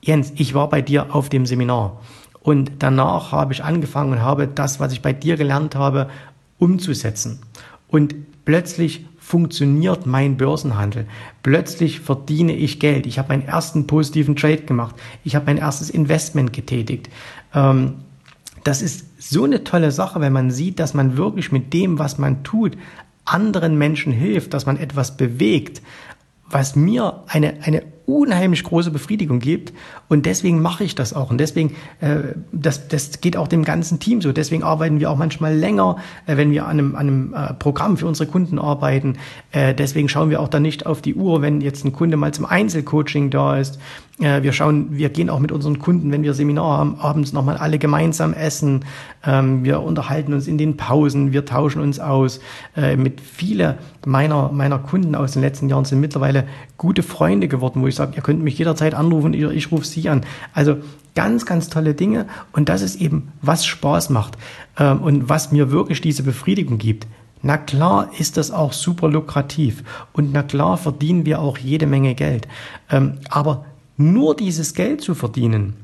Jens, 0.00 0.32
ich 0.36 0.54
war 0.54 0.68
bei 0.68 0.82
dir 0.82 1.14
auf 1.14 1.28
dem 1.28 1.46
Seminar 1.46 2.00
und 2.40 2.72
danach 2.78 3.32
habe 3.32 3.52
ich 3.52 3.64
angefangen 3.64 4.12
und 4.12 4.22
habe 4.22 4.48
das, 4.48 4.80
was 4.80 4.92
ich 4.92 5.02
bei 5.02 5.12
dir 5.12 5.36
gelernt 5.36 5.74
habe, 5.74 6.08
umzusetzen. 6.58 7.40
Und 7.88 8.14
plötzlich 8.44 9.06
funktioniert 9.18 10.06
mein 10.06 10.38
Börsenhandel. 10.38 11.06
Plötzlich 11.42 12.00
verdiene 12.00 12.54
ich 12.54 12.80
Geld. 12.80 13.06
Ich 13.06 13.18
habe 13.18 13.28
meinen 13.28 13.46
ersten 13.46 13.86
positiven 13.86 14.36
Trade 14.36 14.62
gemacht. 14.62 14.96
Ich 15.24 15.36
habe 15.36 15.46
mein 15.46 15.58
erstes 15.58 15.90
Investment 15.90 16.54
getätigt. 16.54 17.10
Ähm, 17.54 17.96
das 18.64 18.80
ist 18.80 19.04
so 19.18 19.44
eine 19.44 19.64
tolle 19.64 19.92
Sache, 19.92 20.20
wenn 20.20 20.32
man 20.32 20.50
sieht, 20.50 20.78
dass 20.78 20.94
man 20.94 21.16
wirklich 21.18 21.52
mit 21.52 21.74
dem, 21.74 21.98
was 21.98 22.18
man 22.18 22.42
tut, 22.42 22.78
anderen 23.26 23.76
Menschen 23.76 24.12
hilft, 24.12 24.54
dass 24.54 24.64
man 24.64 24.78
etwas 24.78 25.16
bewegt, 25.16 25.82
was 26.50 26.76
mir 26.76 27.24
eine, 27.28 27.58
eine 27.62 27.97
unheimlich 28.08 28.64
große 28.64 28.90
Befriedigung 28.90 29.38
gibt. 29.38 29.72
Und 30.08 30.24
deswegen 30.24 30.62
mache 30.62 30.82
ich 30.82 30.94
das 30.94 31.12
auch. 31.12 31.30
Und 31.30 31.38
deswegen, 31.38 31.76
äh, 32.00 32.34
das, 32.52 32.88
das 32.88 33.20
geht 33.20 33.36
auch 33.36 33.48
dem 33.48 33.64
ganzen 33.64 34.00
Team 34.00 34.22
so. 34.22 34.32
Deswegen 34.32 34.62
arbeiten 34.62 34.98
wir 34.98 35.10
auch 35.10 35.18
manchmal 35.18 35.54
länger, 35.54 35.96
äh, 36.26 36.38
wenn 36.38 36.50
wir 36.50 36.64
an 36.64 36.78
einem, 36.78 36.96
an 36.96 37.00
einem 37.00 37.34
äh, 37.34 37.54
Programm 37.54 37.98
für 37.98 38.06
unsere 38.06 38.28
Kunden 38.28 38.58
arbeiten. 38.58 39.18
Äh, 39.52 39.74
deswegen 39.74 40.08
schauen 40.08 40.30
wir 40.30 40.40
auch 40.40 40.48
dann 40.48 40.62
nicht 40.62 40.86
auf 40.86 41.02
die 41.02 41.14
Uhr, 41.14 41.42
wenn 41.42 41.60
jetzt 41.60 41.84
ein 41.84 41.92
Kunde 41.92 42.16
mal 42.16 42.32
zum 42.32 42.46
Einzelcoaching 42.46 43.28
da 43.28 43.58
ist. 43.58 43.78
Äh, 44.20 44.42
wir 44.42 44.52
schauen, 44.52 44.88
wir 44.90 45.10
gehen 45.10 45.30
auch 45.30 45.38
mit 45.38 45.52
unseren 45.52 45.78
Kunden, 45.78 46.10
wenn 46.10 46.22
wir 46.22 46.34
Seminar 46.34 46.78
haben, 46.78 46.96
abends 46.98 47.32
nochmal 47.32 47.56
alle 47.56 47.78
gemeinsam 47.78 48.32
essen. 48.32 48.84
Ähm, 49.24 49.64
wir 49.64 49.80
unterhalten 49.80 50.32
uns 50.32 50.46
in 50.46 50.58
den 50.58 50.76
Pausen, 50.76 51.32
wir 51.32 51.44
tauschen 51.44 51.80
uns 51.80 52.00
aus. 52.00 52.40
Äh, 52.76 52.96
mit 52.96 53.20
viele 53.20 53.78
meiner, 54.04 54.50
meiner 54.50 54.78
Kunden 54.78 55.14
aus 55.14 55.32
den 55.32 55.42
letzten 55.42 55.68
Jahren 55.68 55.84
sind 55.84 56.00
mittlerweile 56.00 56.44
gute 56.76 57.02
Freunde 57.02 57.48
geworden, 57.48 57.82
wo 57.82 57.86
ich 57.86 57.94
sage, 57.98 58.16
ihr 58.16 58.22
könnt 58.22 58.42
mich 58.42 58.58
jederzeit 58.58 58.94
anrufen, 58.94 59.34
ich, 59.34 59.42
ich 59.42 59.70
rufe 59.70 59.86
Sie 59.86 60.08
an. 60.08 60.22
Also 60.54 60.78
ganz, 61.14 61.46
ganz 61.46 61.68
tolle 61.68 61.94
Dinge 61.94 62.26
und 62.52 62.68
das 62.68 62.80
ist 62.82 62.96
eben, 62.96 63.32
was 63.42 63.66
Spaß 63.66 64.10
macht 64.10 64.38
ähm, 64.78 65.00
und 65.02 65.28
was 65.28 65.52
mir 65.52 65.70
wirklich 65.70 66.00
diese 66.00 66.22
Befriedigung 66.22 66.78
gibt. 66.78 67.06
Na 67.42 67.56
klar 67.56 68.10
ist 68.18 68.36
das 68.36 68.50
auch 68.50 68.72
super 68.72 69.08
lukrativ 69.08 69.84
und 70.12 70.32
na 70.32 70.42
klar 70.42 70.76
verdienen 70.76 71.26
wir 71.26 71.40
auch 71.40 71.58
jede 71.58 71.86
Menge 71.86 72.14
Geld. 72.14 72.48
Ähm, 72.90 73.18
aber 73.28 73.64
nur 73.96 74.34
dieses 74.36 74.74
Geld 74.74 75.00
zu 75.00 75.14
verdienen, 75.14 75.74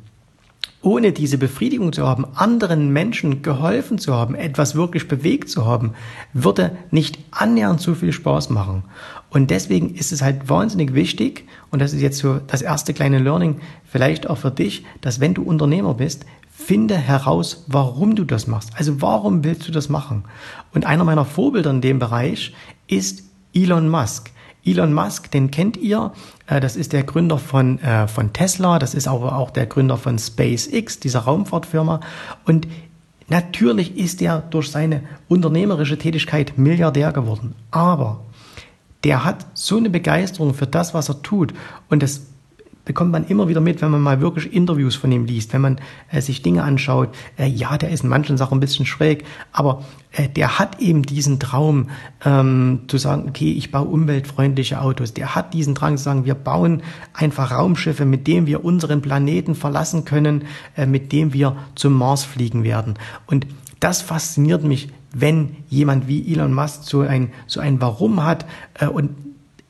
ohne 0.85 1.13
diese 1.13 1.39
Befriedigung 1.39 1.93
zu 1.93 2.07
haben, 2.07 2.27
anderen 2.35 2.93
Menschen 2.93 3.43
geholfen 3.43 3.99
zu 3.99 4.15
haben, 4.15 4.35
etwas 4.35 4.75
wirklich 4.75 5.09
bewegt 5.09 5.49
zu 5.49 5.65
haben, 5.65 5.93
würde 6.33 6.77
nicht 6.91 7.19
annähernd 7.31 7.81
so 7.81 7.95
viel 7.95 8.13
Spaß 8.13 8.51
machen. 8.51 8.85
Und 9.31 9.51
deswegen 9.51 9.95
ist 9.95 10.13
es 10.13 10.23
halt 10.23 10.49
wahnsinnig 10.49 10.95
wichtig, 10.95 11.49
und 11.71 11.81
das 11.81 11.93
ist 11.93 12.03
jetzt 12.03 12.19
so 12.19 12.39
das 12.47 12.63
erste 12.63 12.93
kleine 12.93 13.19
Learning, 13.19 13.61
vielleicht 13.85 14.29
auch 14.29 14.39
für 14.39 14.51
dich, 14.51 14.85
dass 15.01 15.21
wenn 15.21 15.35
du 15.35 15.43
Unternehmer 15.43 15.95
bist, 15.95 16.27
finde 16.51 16.97
heraus, 16.97 17.65
warum 17.67 18.15
du 18.15 18.25
das 18.25 18.47
machst. 18.47 18.71
Also 18.77 19.01
warum 19.01 19.43
willst 19.43 19.67
du 19.67 19.73
das 19.73 19.89
machen? 19.89 20.25
Und 20.73 20.87
einer 20.87 21.05
meiner 21.05 21.25
Vorbilder 21.25 21.71
in 21.71 21.81
dem 21.81 21.99
Bereich 21.99 22.55
ist 22.87 23.25
Elon 23.55 23.89
Musk. 23.89 24.31
Elon 24.65 24.93
Musk, 24.93 25.31
den 25.31 25.51
kennt 25.51 25.77
ihr. 25.77 26.13
Äh, 26.47 26.61
das 26.61 26.77
ist 26.77 26.93
der 26.93 27.03
Gründer 27.03 27.39
von, 27.39 27.79
äh, 27.81 28.09
von 28.09 28.33
Tesla. 28.33 28.79
Das 28.79 28.95
ist 28.95 29.09
aber 29.09 29.37
auch 29.37 29.51
der 29.51 29.67
Gründer 29.67 29.97
von 29.97 30.19
SpaceX, 30.19 31.01
dieser 31.01 31.21
Raumfahrtfirma. 31.21 32.01
Und 32.45 32.67
natürlich 33.29 33.97
ist 33.97 34.23
er 34.23 34.41
durch 34.41 34.71
seine 34.71 35.03
unternehmerische 35.29 35.99
Tätigkeit 35.99 36.57
Milliardär 36.59 37.13
geworden. 37.13 37.55
Aber 37.71 38.21
der 39.05 39.25
hat 39.25 39.47
so 39.55 39.77
eine 39.77 39.91
Begeisterung 39.91 40.55
für 40.55 40.67
das, 40.67 40.95
was 40.95 41.09
er 41.09 41.23
tut. 41.23 41.53
Und 41.91 42.03
das 42.03 42.23
bekommt 42.85 43.13
man 43.13 43.27
immer 43.27 43.49
wieder 43.49 43.61
mit, 43.61 43.81
wenn 43.83 43.91
man 43.91 44.01
mal 44.01 44.21
wirklich 44.21 44.53
Interviews 44.53 44.95
von 44.95 45.11
ihm 45.11 45.25
liest, 45.25 45.53
wenn 45.53 45.63
man 45.63 45.79
äh, 46.11 46.21
sich 46.21 46.43
Dinge 46.43 46.63
anschaut. 46.63 47.11
Äh, 47.37 47.47
ja, 47.47 47.79
der 47.79 47.91
ist 47.91 48.05
in 48.05 48.11
manchen 48.11 48.37
Sachen 48.37 48.59
ein 48.59 48.61
bisschen 48.61 48.87
schräg, 48.87 49.25
aber 49.53 49.85
äh, 50.13 50.29
der 50.29 50.59
hat 50.59 50.81
eben 50.81 51.03
diesen 51.03 51.41
Traum 51.41 51.91
ähm, 52.25 52.81
zu 52.89 52.99
sagen, 52.99 53.27
okay, 53.29 53.53
ich 53.53 53.71
baue 53.71 53.89
umweltfreundliche 53.89 54.81
Autos. 54.81 55.15
Der 55.15 55.35
hat 55.35 55.55
diesen 55.55 55.75
Drang 55.75 55.97
zu 55.97 56.05
sagen, 56.05 56.25
wir 56.25 56.35
bauen 56.35 56.83
einfach 57.13 57.53
Raumschiffe, 57.53 58.05
mit 58.05 58.27
denen 58.27 58.47
wir 58.47 58.65
unseren 58.65 59.01
Planeten 59.01 59.55
verlassen 59.55 60.05
können, 60.05 60.45
äh, 60.77 60.87
mit 60.87 61.13
dem 61.13 61.33
wir 61.33 61.57
zum 61.75 61.95
Mars 61.95 62.25
fliegen 62.25 62.65
werden. 62.65 62.95
Und 63.27 63.47
das 63.81 64.03
fasziniert 64.03 64.65
mich, 64.65 64.91
wenn 65.13 65.57
jemand 65.69 66.09
wie 66.09 66.33
Elon 66.33 66.53
Musk 66.53 66.83
so 66.85 67.01
ein, 67.01 67.33
so 67.47 67.61
ein 67.61 67.81
Warum 67.81 68.25
hat 68.25 68.47
äh, 68.75 68.87
und 68.87 69.11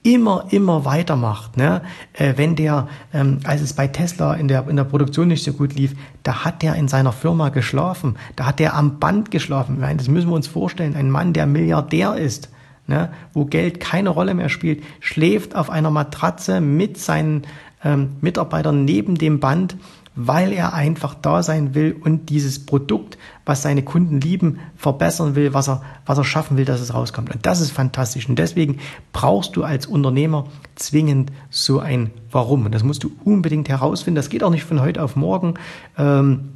immer, 0.04 0.44
immer 0.50 0.84
weitermacht. 0.84 1.56
Ne? 1.56 1.82
Äh, 2.12 2.34
wenn 2.36 2.54
der, 2.54 2.88
ähm, 3.12 3.40
als 3.44 3.62
es 3.62 3.72
bei 3.72 3.88
Tesla 3.88 4.34
in 4.34 4.46
der, 4.46 4.68
in 4.68 4.76
der 4.76 4.84
Produktion 4.84 5.28
nicht 5.28 5.42
so 5.42 5.52
gut 5.52 5.74
lief, 5.74 5.94
da 6.22 6.44
hat 6.44 6.62
der 6.62 6.76
in 6.76 6.86
seiner 6.86 7.10
Firma 7.10 7.48
geschlafen. 7.48 8.16
Da 8.36 8.46
hat 8.46 8.60
der 8.60 8.74
am 8.74 9.00
Band 9.00 9.32
geschlafen. 9.32 9.80
Meine, 9.80 9.96
das 9.96 10.08
müssen 10.08 10.28
wir 10.28 10.36
uns 10.36 10.46
vorstellen. 10.46 10.94
Ein 10.94 11.10
Mann, 11.10 11.32
der 11.32 11.46
Milliardär 11.46 12.16
ist, 12.16 12.50
ne? 12.86 13.10
wo 13.32 13.46
Geld 13.46 13.80
keine 13.80 14.10
Rolle 14.10 14.34
mehr 14.34 14.50
spielt, 14.50 14.84
schläft 15.00 15.56
auf 15.56 15.70
einer 15.70 15.90
Matratze 15.90 16.60
mit 16.60 16.98
seinen 16.98 17.42
ähm, 17.82 18.16
Mitarbeitern 18.20 18.84
neben 18.84 19.16
dem 19.16 19.40
Band 19.40 19.76
weil 20.16 20.52
er 20.52 20.74
einfach 20.74 21.14
da 21.14 21.42
sein 21.42 21.74
will 21.74 21.96
und 21.98 22.30
dieses 22.30 22.64
Produkt, 22.64 23.18
was 23.44 23.62
seine 23.62 23.82
Kunden 23.82 24.20
lieben, 24.20 24.60
verbessern 24.76 25.34
will, 25.34 25.54
was 25.54 25.68
er, 25.68 25.82
was 26.06 26.18
er 26.18 26.24
schaffen 26.24 26.56
will, 26.56 26.64
dass 26.64 26.80
es 26.80 26.94
rauskommt. 26.94 27.34
Und 27.34 27.44
das 27.46 27.60
ist 27.60 27.72
fantastisch. 27.72 28.28
Und 28.28 28.38
deswegen 28.38 28.78
brauchst 29.12 29.56
du 29.56 29.64
als 29.64 29.86
Unternehmer 29.86 30.46
zwingend 30.76 31.32
so 31.50 31.80
ein 31.80 32.10
Warum. 32.30 32.66
Und 32.66 32.72
das 32.72 32.84
musst 32.84 33.02
du 33.02 33.10
unbedingt 33.24 33.68
herausfinden. 33.68 34.16
Das 34.16 34.28
geht 34.28 34.44
auch 34.44 34.50
nicht 34.50 34.64
von 34.64 34.80
heute 34.80 35.02
auf 35.02 35.16
morgen. 35.16 35.54
Ähm, 35.98 36.50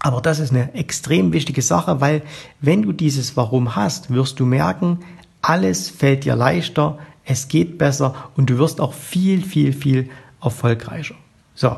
aber 0.00 0.20
das 0.20 0.40
ist 0.40 0.50
eine 0.50 0.74
extrem 0.74 1.32
wichtige 1.32 1.62
Sache, 1.62 2.00
weil 2.00 2.22
wenn 2.60 2.82
du 2.82 2.92
dieses 2.92 3.36
Warum 3.36 3.76
hast, 3.76 4.10
wirst 4.10 4.40
du 4.40 4.46
merken, 4.46 5.00
alles 5.42 5.88
fällt 5.88 6.24
dir 6.24 6.36
leichter, 6.36 6.98
es 7.24 7.48
geht 7.48 7.78
besser 7.78 8.14
und 8.36 8.50
du 8.50 8.58
wirst 8.58 8.80
auch 8.80 8.94
viel, 8.94 9.42
viel, 9.42 9.72
viel 9.72 10.10
erfolgreicher. 10.42 11.14
So, 11.54 11.76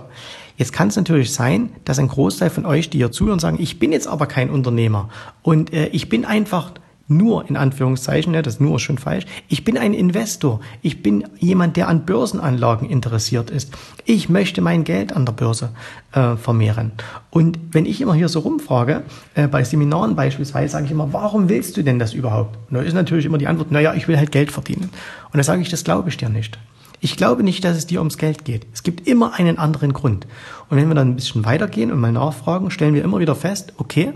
Jetzt 0.59 0.73
kann 0.73 0.89
es 0.89 0.97
natürlich 0.97 1.33
sein, 1.33 1.71
dass 1.85 2.01
ein 2.01 2.09
Großteil 2.09 2.51
von 2.51 2.67
euch, 2.67 2.91
die 2.91 2.99
hier 2.99 3.13
zuhören, 3.13 3.39
sagen, 3.39 3.59
ich 3.61 3.79
bin 3.79 3.93
jetzt 3.93 4.09
aber 4.09 4.27
kein 4.27 4.51
Unternehmer 4.51 5.09
und 5.43 5.73
äh, 5.73 5.87
ich 5.89 6.09
bin 6.09 6.25
einfach 6.25 6.73
nur 7.09 7.49
in 7.49 7.57
Anführungszeichen, 7.57 8.35
ja, 8.35 8.43
das 8.43 8.61
nur 8.61 8.77
ist 8.77 8.83
schon 8.83 8.99
falsch. 8.99 9.25
Ich 9.49 9.65
bin 9.65 9.79
ein 9.79 9.95
Investor. 9.95 10.61
Ich 10.83 11.03
bin 11.03 11.25
jemand, 11.39 11.77
der 11.77 11.89
an 11.89 12.05
Börsenanlagen 12.05 12.89
interessiert 12.89 13.51
ist. 13.51 13.73
Ich 14.05 14.29
möchte 14.29 14.61
mein 14.61 14.85
Geld 14.85 15.15
an 15.15 15.25
der 15.25 15.33
Börse 15.33 15.71
äh, 16.13 16.37
vermehren. 16.37 16.93
Und 17.31 17.59
wenn 17.71 17.87
ich 17.87 18.03
immer 18.03 18.15
hier 18.15 18.29
so 18.29 18.41
rumfrage, 18.41 19.05
äh, 19.35 19.49
bei 19.49 19.65
Seminaren 19.65 20.17
beispielsweise, 20.17 20.73
sage 20.73 20.85
ich 20.85 20.91
immer, 20.91 21.13
warum 21.13 21.49
willst 21.49 21.79
du 21.79 21.83
denn 21.83 21.99
das 21.99 22.13
überhaupt? 22.13 22.59
Und 22.69 22.77
da 22.77 22.83
ist 22.83 22.93
natürlich 22.93 23.25
immer 23.25 23.39
die 23.39 23.47
Antwort, 23.47 23.71
naja, 23.71 23.95
ich 23.95 24.07
will 24.07 24.19
halt 24.19 24.31
Geld 24.31 24.53
verdienen. 24.53 24.91
Und 25.33 25.39
da 25.39 25.43
sage 25.43 25.63
ich, 25.63 25.71
das 25.71 25.85
glaube 25.85 26.11
ich 26.11 26.19
dir 26.19 26.29
nicht. 26.29 26.59
Ich 27.01 27.17
glaube 27.17 27.43
nicht, 27.43 27.65
dass 27.65 27.77
es 27.77 27.87
dir 27.87 28.01
ums 28.01 28.19
Geld 28.19 28.45
geht. 28.45 28.67
Es 28.73 28.83
gibt 28.83 29.07
immer 29.07 29.35
einen 29.35 29.59
anderen 29.59 29.93
Grund. 29.93 30.27
Und 30.69 30.77
wenn 30.77 30.89
wir 30.89 30.95
dann 30.95 31.11
ein 31.11 31.17
bisschen 31.17 31.45
weitergehen 31.45 31.93
und 31.93 32.01
mal 32.01 32.13
nachfragen, 32.13 32.71
stellen 32.71 32.95
wir 32.95 33.05
immer 33.05 33.21
wieder 33.21 33.35
fest, 33.35 33.73
okay, 33.79 34.15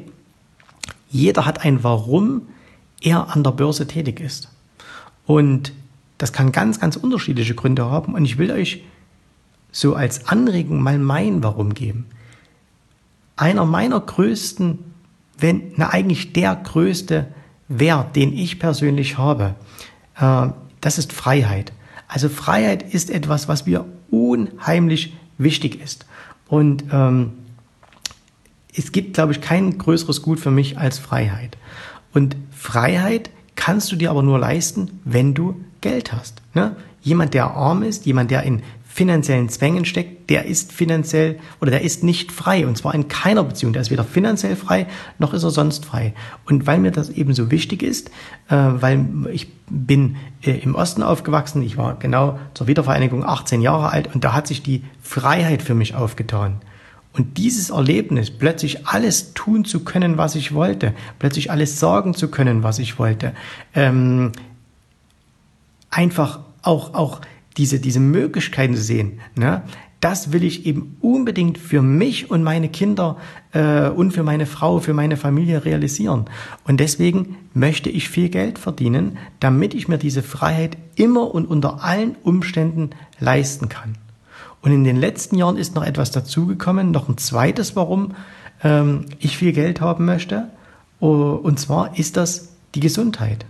jeder 1.11 1.47
hat 1.47 1.65
ein 1.65 1.85
Warum 1.85 2.43
er 3.01 3.35
an 3.35 3.45
der 3.45 3.51
Börse 3.53 3.87
tätig 3.87 4.21
ist. 4.21 4.49
Und 5.27 5.73
das 6.19 6.33
kann 6.33 6.53
ganz, 6.53 6.81
ganz 6.81 6.97
unterschiedliche 6.97 7.55
Gründe 7.55 7.85
haben. 7.85 8.15
Und 8.15 8.25
ich 8.25 8.39
will 8.39 8.51
euch 8.51 8.85
so 9.71 9.95
als 9.95 10.29
Anregung 10.29 10.81
mal 10.81 10.99
mein 10.99 11.43
Warum 11.43 11.75
geben. 11.75 12.07
Einer 13.37 13.65
meiner 13.65 14.01
größten, 14.01 14.79
wenn, 15.39 15.73
na 15.77 15.91
eigentlich 15.91 16.33
der 16.33 16.55
größte 16.55 17.29
Wert, 17.69 18.15
den 18.17 18.33
ich 18.37 18.59
persönlich 18.59 19.19
habe, 19.19 19.55
äh, 20.17 20.49
das 20.81 20.99
ist 20.99 21.13
Freiheit. 21.13 21.73
Also 22.13 22.29
Freiheit 22.29 22.93
ist 22.93 23.09
etwas, 23.09 23.49
was 23.49 23.65
mir 23.65 23.87
unheimlich 24.11 25.17
wichtig 25.39 25.81
ist. 25.81 26.05
Und 26.47 26.85
ähm, 26.93 27.33
es 28.77 28.93
gibt, 28.93 29.15
glaube 29.15 29.33
ich, 29.33 29.41
kein 29.41 29.79
größeres 29.79 30.21
Gut 30.21 30.39
für 30.39 30.51
mich 30.51 30.77
als 30.77 30.99
Freiheit. 30.99 31.57
Und 32.13 32.37
Freiheit 32.51 33.31
kannst 33.55 33.91
du 33.93 33.97
dir 33.97 34.11
aber 34.11 34.23
nur 34.23 34.39
leisten, 34.39 35.01
wenn 35.07 35.33
du 35.33 35.65
Geld 35.81 36.13
hast. 36.13 36.43
Ne? 36.53 36.77
Jemand, 37.01 37.33
der 37.33 37.53
arm 37.53 37.83
ist, 37.83 38.05
jemand, 38.05 38.31
der 38.31 38.43
in 38.43 38.63
finanziellen 38.93 39.49
Zwängen 39.49 39.87
steckt, 39.87 40.29
der 40.29 40.45
ist 40.45 40.71
finanziell 40.71 41.39
oder 41.63 41.71
der 41.71 41.81
ist 41.81 42.05
nicht 42.05 42.31
frei 42.31 42.67
und 42.67 42.77
zwar 42.77 42.95
in 42.95 43.09
keiner 43.09 43.43
Beziehung. 43.43 43.73
Der 43.73 43.81
ist 43.81 43.91
weder 43.91 44.05
finanziell 44.05 44.55
frei 44.55 44.87
noch 45.19 45.33
ist 45.33 45.45
er 45.45 45.51
sonst 45.51 45.87
frei. 45.87 46.13
Und 46.45 46.67
weil 46.67 46.79
mir 46.79 46.91
das 46.91 47.09
eben 47.09 47.33
so 47.33 47.51
wichtig 47.51 47.83
ist, 47.83 48.11
äh, 48.51 48.55
weil 48.55 49.07
ich 49.33 49.49
bin 49.71 50.17
äh, 50.43 50.59
im 50.59 50.75
Osten 50.75 51.03
aufgewachsen, 51.03 51.63
ich 51.63 51.79
war 51.79 51.99
genau 51.99 52.39
zur 52.53 52.67
Wiedervereinigung 52.67 53.25
18 53.25 53.63
Jahre 53.63 53.89
alt 53.89 54.15
und 54.15 54.25
da 54.25 54.35
hat 54.35 54.47
sich 54.47 54.63
die 54.63 54.85
Freiheit 55.01 55.63
für 55.63 55.75
mich 55.75 55.95
aufgetan. 55.95 56.61
Und 57.15 57.39
dieses 57.39 57.71
Erlebnis, 57.71 58.31
plötzlich 58.31 58.87
alles 58.87 59.33
tun 59.33 59.65
zu 59.65 59.85
können, 59.85 60.19
was 60.19 60.35
ich 60.35 60.53
wollte, 60.53 60.93
plötzlich 61.19 61.51
alles 61.51 61.81
sagen 61.81 62.13
zu 62.13 62.29
können, 62.29 62.63
was 62.63 62.79
ich 62.79 62.99
wollte, 62.99 63.33
ähm, 63.75 64.33
einfach 65.89 66.41
auch, 66.61 66.93
auch 66.93 67.21
diese, 67.57 67.81
diese 67.81 68.01
Möglichkeiten 68.01 68.77
sehen, 68.77 69.21
ne? 69.35 69.63
das 70.03 70.33
will 70.33 70.43
ich 70.43 70.67
eben 70.67 70.97
unbedingt 71.01 71.59
für 71.59 71.81
mich 71.81 72.29
und 72.29 72.43
meine 72.43 72.69
Kinder 72.69 73.19
äh, 73.53 73.89
und 73.89 74.11
für 74.11 74.25
meine 74.25 74.47
Frau, 74.47 74.81
für 74.81 74.95
meine 74.95 75.17
Familie 75.17 75.65
realisieren. 75.65 76.25
Und 76.65 76.81
deswegen 76.81 77.37
möchte 77.55 77.89
ich 77.89 78.09
viel 78.09 78.29
Geld 78.29 78.59
verdienen, 78.59 79.17
damit 79.39 79.75
ich 79.75 79.87
mir 79.87 79.99
diese 79.99 80.25
Freiheit 80.25 80.77
immer 80.97 81.33
und 81.33 81.47
unter 81.47 81.85
allen 81.85 82.17
Umständen 82.25 82.91
leisten 83.21 83.69
kann. 83.69 83.97
Und 84.61 84.73
in 84.73 84.83
den 84.83 84.97
letzten 84.97 85.37
Jahren 85.37 85.57
ist 85.57 85.77
noch 85.77 85.85
etwas 85.85 86.11
dazugekommen, 86.11 86.91
noch 86.91 87.09
ein 87.09 87.17
zweites, 87.17 87.77
warum 87.77 88.17
ähm, 88.65 89.07
ich 89.21 89.39
viel 89.39 89.53
Geld 89.53 89.81
haben 89.81 90.05
möchte. 90.05 90.49
Und 90.99 91.59
zwar 91.59 91.99
ist 91.99 92.17
das 92.17 92.55
die 92.75 92.81
Gesundheit. 92.81 93.45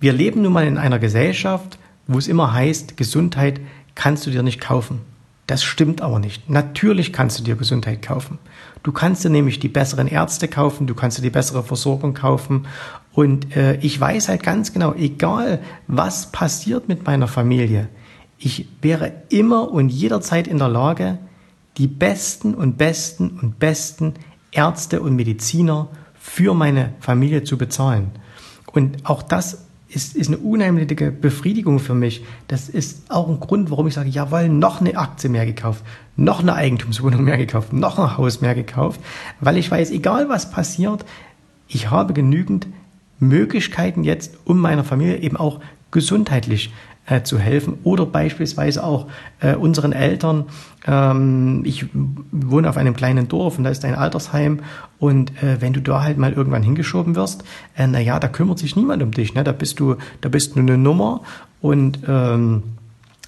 Wir 0.00 0.12
leben 0.12 0.42
nun 0.42 0.52
mal 0.52 0.66
in 0.66 0.78
einer 0.78 1.00
Gesellschaft, 1.00 1.78
wo 2.06 2.18
es 2.18 2.28
immer 2.28 2.52
heißt, 2.52 2.96
Gesundheit 2.96 3.60
kannst 3.94 4.26
du 4.26 4.30
dir 4.30 4.42
nicht 4.42 4.60
kaufen. 4.60 5.00
Das 5.46 5.62
stimmt 5.62 6.00
aber 6.00 6.20
nicht. 6.20 6.48
Natürlich 6.48 7.12
kannst 7.12 7.38
du 7.38 7.44
dir 7.44 7.56
Gesundheit 7.56 8.00
kaufen. 8.00 8.38
Du 8.82 8.92
kannst 8.92 9.24
dir 9.24 9.30
nämlich 9.30 9.58
die 9.58 9.68
besseren 9.68 10.08
Ärzte 10.08 10.48
kaufen, 10.48 10.86
du 10.86 10.94
kannst 10.94 11.18
dir 11.18 11.22
die 11.22 11.30
bessere 11.30 11.62
Versorgung 11.62 12.14
kaufen. 12.14 12.66
Und 13.12 13.56
äh, 13.56 13.76
ich 13.76 13.98
weiß 14.00 14.28
halt 14.28 14.42
ganz 14.42 14.72
genau, 14.72 14.94
egal 14.94 15.60
was 15.86 16.32
passiert 16.32 16.88
mit 16.88 17.06
meiner 17.06 17.28
Familie, 17.28 17.88
ich 18.38 18.68
wäre 18.82 19.12
immer 19.30 19.70
und 19.70 19.88
jederzeit 19.88 20.48
in 20.48 20.58
der 20.58 20.68
Lage, 20.68 21.18
die 21.78 21.86
besten 21.86 22.54
und 22.54 22.76
besten 22.76 23.38
und 23.40 23.58
besten 23.58 24.14
Ärzte 24.50 25.00
und 25.00 25.16
Mediziner 25.16 25.88
für 26.14 26.54
meine 26.54 26.94
Familie 27.00 27.44
zu 27.44 27.56
bezahlen. 27.56 28.10
Und 28.72 29.06
auch 29.06 29.22
das 29.22 29.63
ist, 29.94 30.16
ist 30.16 30.28
eine 30.28 30.38
unheimliche 30.38 31.10
Befriedigung 31.10 31.78
für 31.78 31.94
mich. 31.94 32.24
Das 32.48 32.68
ist 32.68 33.10
auch 33.10 33.28
ein 33.28 33.40
Grund, 33.40 33.70
warum 33.70 33.86
ich 33.86 33.94
sage, 33.94 34.08
jawohl, 34.08 34.48
noch 34.48 34.80
eine 34.80 34.96
Aktie 34.96 35.30
mehr 35.30 35.46
gekauft, 35.46 35.84
noch 36.16 36.40
eine 36.40 36.54
Eigentumswohnung 36.54 37.22
mehr 37.24 37.36
gekauft, 37.36 37.72
noch 37.72 37.98
ein 37.98 38.16
Haus 38.16 38.40
mehr 38.40 38.54
gekauft, 38.54 39.00
weil 39.40 39.56
ich 39.56 39.70
weiß, 39.70 39.90
egal 39.90 40.28
was 40.28 40.50
passiert, 40.50 41.04
ich 41.68 41.90
habe 41.90 42.12
genügend 42.12 42.66
Möglichkeiten 43.20 44.04
jetzt, 44.04 44.36
um 44.44 44.58
meiner 44.58 44.84
Familie 44.84 45.18
eben 45.18 45.36
auch 45.36 45.60
gesundheitlich 45.90 46.72
äh, 47.06 47.22
zu 47.22 47.38
helfen 47.38 47.78
oder 47.84 48.06
beispielsweise 48.06 48.84
auch 48.84 49.06
äh, 49.40 49.54
unseren 49.54 49.92
Eltern. 49.92 50.44
Ähm, 50.86 51.62
ich 51.64 51.86
wohne 52.32 52.68
auf 52.68 52.76
einem 52.76 52.94
kleinen 52.94 53.28
Dorf 53.28 53.58
und 53.58 53.64
da 53.64 53.70
ist 53.70 53.84
ein 53.84 53.94
Altersheim 53.94 54.60
und 54.98 55.30
äh, 55.42 55.60
wenn 55.60 55.72
du 55.72 55.80
da 55.80 56.02
halt 56.02 56.18
mal 56.18 56.32
irgendwann 56.32 56.62
hingeschoben 56.62 57.14
wirst, 57.14 57.44
äh, 57.76 57.86
na 57.86 58.00
ja, 58.00 58.18
da 58.18 58.28
kümmert 58.28 58.58
sich 58.58 58.76
niemand 58.76 59.02
um 59.02 59.10
dich, 59.10 59.34
ne? 59.34 59.44
Da 59.44 59.52
bist 59.52 59.80
du, 59.80 59.96
da 60.20 60.28
bist 60.28 60.56
du 60.56 60.60
eine 60.60 60.78
Nummer 60.78 61.20
und 61.60 62.00
ähm, 62.06 62.62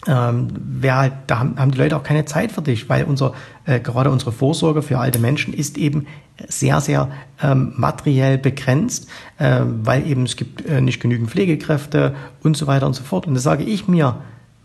ähm, 0.07 0.49
wer 0.57 0.97
halt, 0.97 1.13
da 1.27 1.39
haben, 1.39 1.59
haben 1.59 1.71
die 1.71 1.79
Leute 1.79 1.97
auch 1.97 2.03
keine 2.03 2.25
Zeit 2.25 2.53
für 2.53 2.63
dich, 2.63 2.89
weil 2.89 3.05
unser, 3.05 3.35
äh, 3.65 3.81
gerade 3.81 4.11
unsere 4.11 4.33
Vorsorge 4.33 4.83
für 4.83 4.99
alte 4.99 5.19
Menschen 5.19 5.53
ist 5.53 5.79
eben 5.79 6.07
sehr, 6.49 6.81
sehr 6.81 7.11
ähm, 7.43 7.73
materiell 7.77 8.39
begrenzt, 8.39 9.09
äh, 9.39 9.61
weil 9.83 10.07
eben 10.07 10.25
es 10.25 10.37
gibt 10.37 10.65
äh, 10.67 10.81
nicht 10.81 11.01
genügend 11.01 11.31
Pflegekräfte 11.31 12.15
und 12.43 12.57
so 12.57 12.67
weiter 12.67 12.87
und 12.87 12.95
so 12.95 13.03
fort. 13.03 13.27
Und 13.27 13.35
da 13.35 13.41
sage 13.41 13.65
ich 13.65 13.89
mir, 13.89 14.17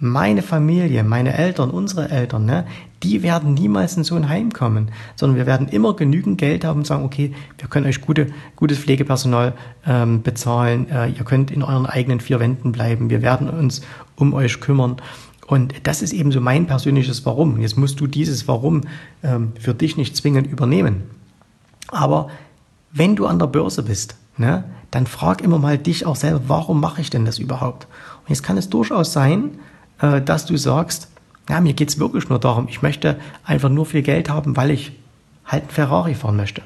meine 0.02 0.42
Familie, 0.42 1.04
meine 1.04 1.38
Eltern, 1.38 1.70
unsere 1.70 2.10
Eltern, 2.10 2.46
ne, 2.46 2.66
die 3.04 3.22
werden 3.22 3.54
niemals 3.54 3.96
in 3.98 4.04
so 4.04 4.16
ein 4.16 4.30
Heim 4.30 4.52
kommen, 4.52 4.90
sondern 5.16 5.38
wir 5.38 5.46
werden 5.46 5.68
immer 5.68 5.96
genügend 5.96 6.40
Geld 6.40 6.66
haben 6.66 6.80
und 6.80 6.88
sagen, 6.88 7.06
okay, 7.06 7.34
wir 7.60 7.68
können 7.68 7.86
euch 7.86 8.02
gute, 8.02 8.28
gutes 8.56 8.80
Pflegepersonal 8.80 9.54
ähm, 9.86 10.24
bezahlen, 10.24 10.90
äh, 10.90 11.10
ihr 11.10 11.24
könnt 11.24 11.52
in 11.52 11.62
euren 11.62 11.86
eigenen 11.86 12.20
vier 12.20 12.40
Wänden 12.40 12.72
bleiben, 12.72 13.12
wir 13.12 13.22
werden 13.22 13.48
uns 13.48 13.84
um 14.16 14.34
euch 14.34 14.60
kümmern. 14.60 14.98
Und 15.52 15.74
das 15.84 16.02
ist 16.02 16.14
eben 16.14 16.32
so 16.32 16.40
mein 16.40 16.66
persönliches 16.66 17.26
Warum. 17.26 17.60
Jetzt 17.60 17.78
musst 17.78 18.00
du 18.00 18.08
dieses 18.08 18.48
Warum 18.48 18.84
ähm, 19.22 19.52
für 19.60 19.74
dich 19.74 19.98
nicht 19.98 20.16
zwingend 20.16 20.48
übernehmen. 20.48 21.04
Aber 21.90 22.30
wenn 22.94 23.18
du 23.18 23.26
an 23.26 23.38
der 23.38 23.48
Börse 23.48 23.84
bist, 23.84 24.16
ne, 24.38 24.64
dann 24.92 25.08
frag 25.08 25.42
immer 25.42 25.60
mal 25.60 25.78
dich 25.78 26.06
auch 26.06 26.16
selber, 26.16 26.44
warum 26.48 26.80
mache 26.80 27.02
ich 27.02 27.10
denn 27.10 27.26
das 27.26 27.38
überhaupt? 27.38 27.88
Und 28.22 28.30
jetzt 28.30 28.44
kann 28.44 28.56
es 28.58 28.70
durchaus 28.70 29.12
sein, 29.12 29.60
äh, 30.00 30.22
dass 30.22 30.46
du 30.46 30.56
sagst, 30.56 31.10
ja, 31.50 31.60
mir 31.60 31.74
geht's 31.74 32.00
wirklich 32.00 32.30
nur 32.30 32.40
darum, 32.40 32.70
ich 32.70 32.82
möchte 32.82 33.20
einfach 33.44 33.68
nur 33.68 33.86
viel 33.86 34.04
Geld 34.04 34.30
haben, 34.30 34.56
weil 34.56 34.72
ich 34.72 34.94
halt 35.44 35.64
einen 35.64 35.72
Ferrari 35.72 36.16
fahren 36.16 36.38
möchte. 36.38 36.62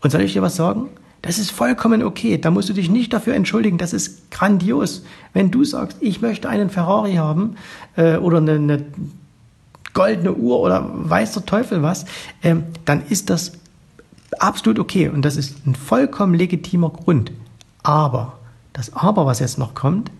Und 0.00 0.10
soll 0.10 0.20
ich 0.20 0.34
dir 0.34 0.42
was 0.42 0.54
sagen? 0.54 0.90
Das 1.22 1.38
ist 1.38 1.50
vollkommen 1.50 2.02
okay. 2.02 2.38
Da 2.38 2.50
musst 2.50 2.68
du 2.68 2.72
dich 2.72 2.90
nicht 2.90 3.12
dafür 3.12 3.34
entschuldigen. 3.34 3.78
Das 3.78 3.92
ist 3.92 4.30
grandios. 4.30 5.04
Wenn 5.32 5.50
du 5.50 5.64
sagst, 5.64 5.98
ich 6.00 6.20
möchte 6.20 6.48
einen 6.48 6.70
Ferrari 6.70 7.14
haben 7.14 7.56
äh, 7.96 8.16
oder 8.16 8.38
eine, 8.38 8.52
eine 8.52 8.84
goldene 9.94 10.34
Uhr 10.34 10.60
oder 10.60 10.88
weiß 10.92 11.32
der 11.32 11.46
Teufel 11.46 11.82
was, 11.82 12.04
ähm, 12.42 12.64
dann 12.84 13.04
ist 13.08 13.30
das 13.30 13.52
absolut 14.38 14.78
okay 14.78 15.08
und 15.08 15.24
das 15.24 15.36
ist 15.36 15.66
ein 15.66 15.74
vollkommen 15.74 16.34
legitimer 16.34 16.90
Grund. 16.90 17.32
Aber, 17.82 18.38
das 18.72 18.94
Aber, 18.94 19.26
was 19.26 19.40
jetzt 19.40 19.58
noch 19.58 19.74
kommt, 19.74 20.10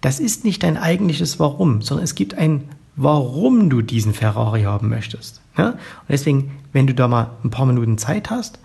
das 0.00 0.20
ist 0.20 0.44
nicht 0.44 0.62
dein 0.62 0.76
eigentliches 0.76 1.38
Warum, 1.38 1.82
sondern 1.82 2.04
es 2.04 2.14
gibt 2.14 2.34
ein 2.34 2.68
Warum 2.96 3.68
du 3.68 3.82
diesen 3.82 4.14
Ferrari 4.14 4.62
haben 4.62 4.88
möchtest. 4.88 5.42
Ja? 5.58 5.70
Und 5.70 5.78
deswegen, 6.08 6.52
wenn 6.72 6.86
du 6.86 6.94
da 6.94 7.08
mal 7.08 7.32
ein 7.44 7.50
paar 7.50 7.66
Minuten 7.66 7.98
Zeit 7.98 8.30
hast, 8.30 8.58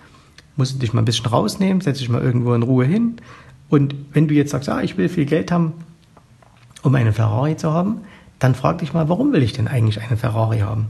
musst 0.62 0.76
du 0.76 0.78
dich 0.78 0.94
mal 0.94 1.02
ein 1.02 1.06
bisschen 1.06 1.26
rausnehmen, 1.26 1.82
setz 1.82 1.98
dich 1.98 2.10
mal 2.10 2.22
irgendwo 2.22 2.54
in 2.54 2.62
Ruhe 2.62 2.86
hin. 2.86 3.16
Und 3.68 3.96
wenn 4.14 4.28
du 4.28 4.36
jetzt 4.36 4.52
sagst, 4.52 4.70
ah, 4.70 4.84
ich 4.84 4.96
will 4.96 5.10
viel 5.10 5.26
Geld 5.26 5.52
haben, 5.52 5.74
um 6.84 6.94
einen 6.94 7.14
Ferrari 7.14 7.58
zu 7.58 7.74
haben, 7.74 8.02
dann 8.38 8.54
frag 8.54 8.78
dich 8.78 8.94
mal, 8.94 9.10
warum 9.10 9.34
will 9.34 9.42
ich 9.42 9.54
denn 9.54 9.68
eigentlich 9.68 10.00
einen 10.00 10.18
Ferrari 10.18 10.60
haben? 10.60 10.86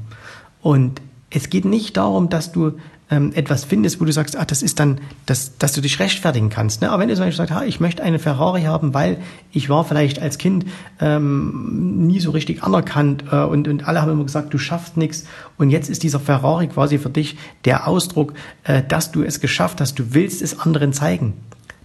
Und 0.62 1.02
es 1.32 1.50
geht 1.50 1.66
nicht 1.66 1.98
darum, 1.98 2.30
dass 2.30 2.52
du 2.52 2.74
ähm, 3.10 3.34
etwas 3.34 3.66
findest, 3.66 4.00
wo 4.00 4.06
du 4.06 4.12
sagst, 4.12 4.38
ah, 4.38 4.46
das 4.46 4.62
ist 4.62 4.80
dann, 4.80 5.02
dass, 5.26 5.58
dass 5.58 5.74
du 5.74 5.82
dich 5.82 6.00
rechtfertigen 6.00 6.50
kannst. 6.50 6.82
Ne? 6.82 6.90
Aber 6.90 7.02
wenn 7.02 7.10
du 7.10 7.16
zum 7.16 7.26
Beispiel 7.26 7.38
sagst, 7.46 7.54
ah, 7.54 7.66
ich 7.66 7.80
möchte 7.80 8.04
eine 8.04 8.20
Ferrari 8.20 8.64
haben, 8.64 8.94
weil 8.94 9.18
ich 9.52 9.70
war 9.70 9.84
vielleicht 9.84 10.22
als 10.22 10.38
Kind 10.38 10.66
ähm, 11.00 12.08
nie 12.08 12.22
so 12.22 12.32
richtig 12.32 12.64
anerkannt 12.64 13.26
äh, 13.32 13.44
und, 13.44 13.68
und 13.68 13.88
alle 13.88 14.02
haben 14.02 14.12
immer 14.12 14.24
gesagt, 14.24 14.54
du 14.54 14.58
schaffst 14.58 14.96
nichts 14.96 15.26
und 15.58 15.70
jetzt 15.70 15.90
ist 15.90 16.04
dieser 16.04 16.22
Ferrari 16.22 16.68
quasi 16.68 16.98
für 16.98 17.10
dich 17.10 17.38
der 17.66 17.88
Ausdruck, 17.88 18.34
äh, 18.64 18.82
dass 18.88 19.12
du 19.12 19.24
es 19.24 19.42
geschafft 19.42 19.82
hast, 19.82 20.00
du 20.00 20.14
willst 20.14 20.42
es 20.42 20.60
anderen 20.60 20.94
zeigen, 20.94 21.34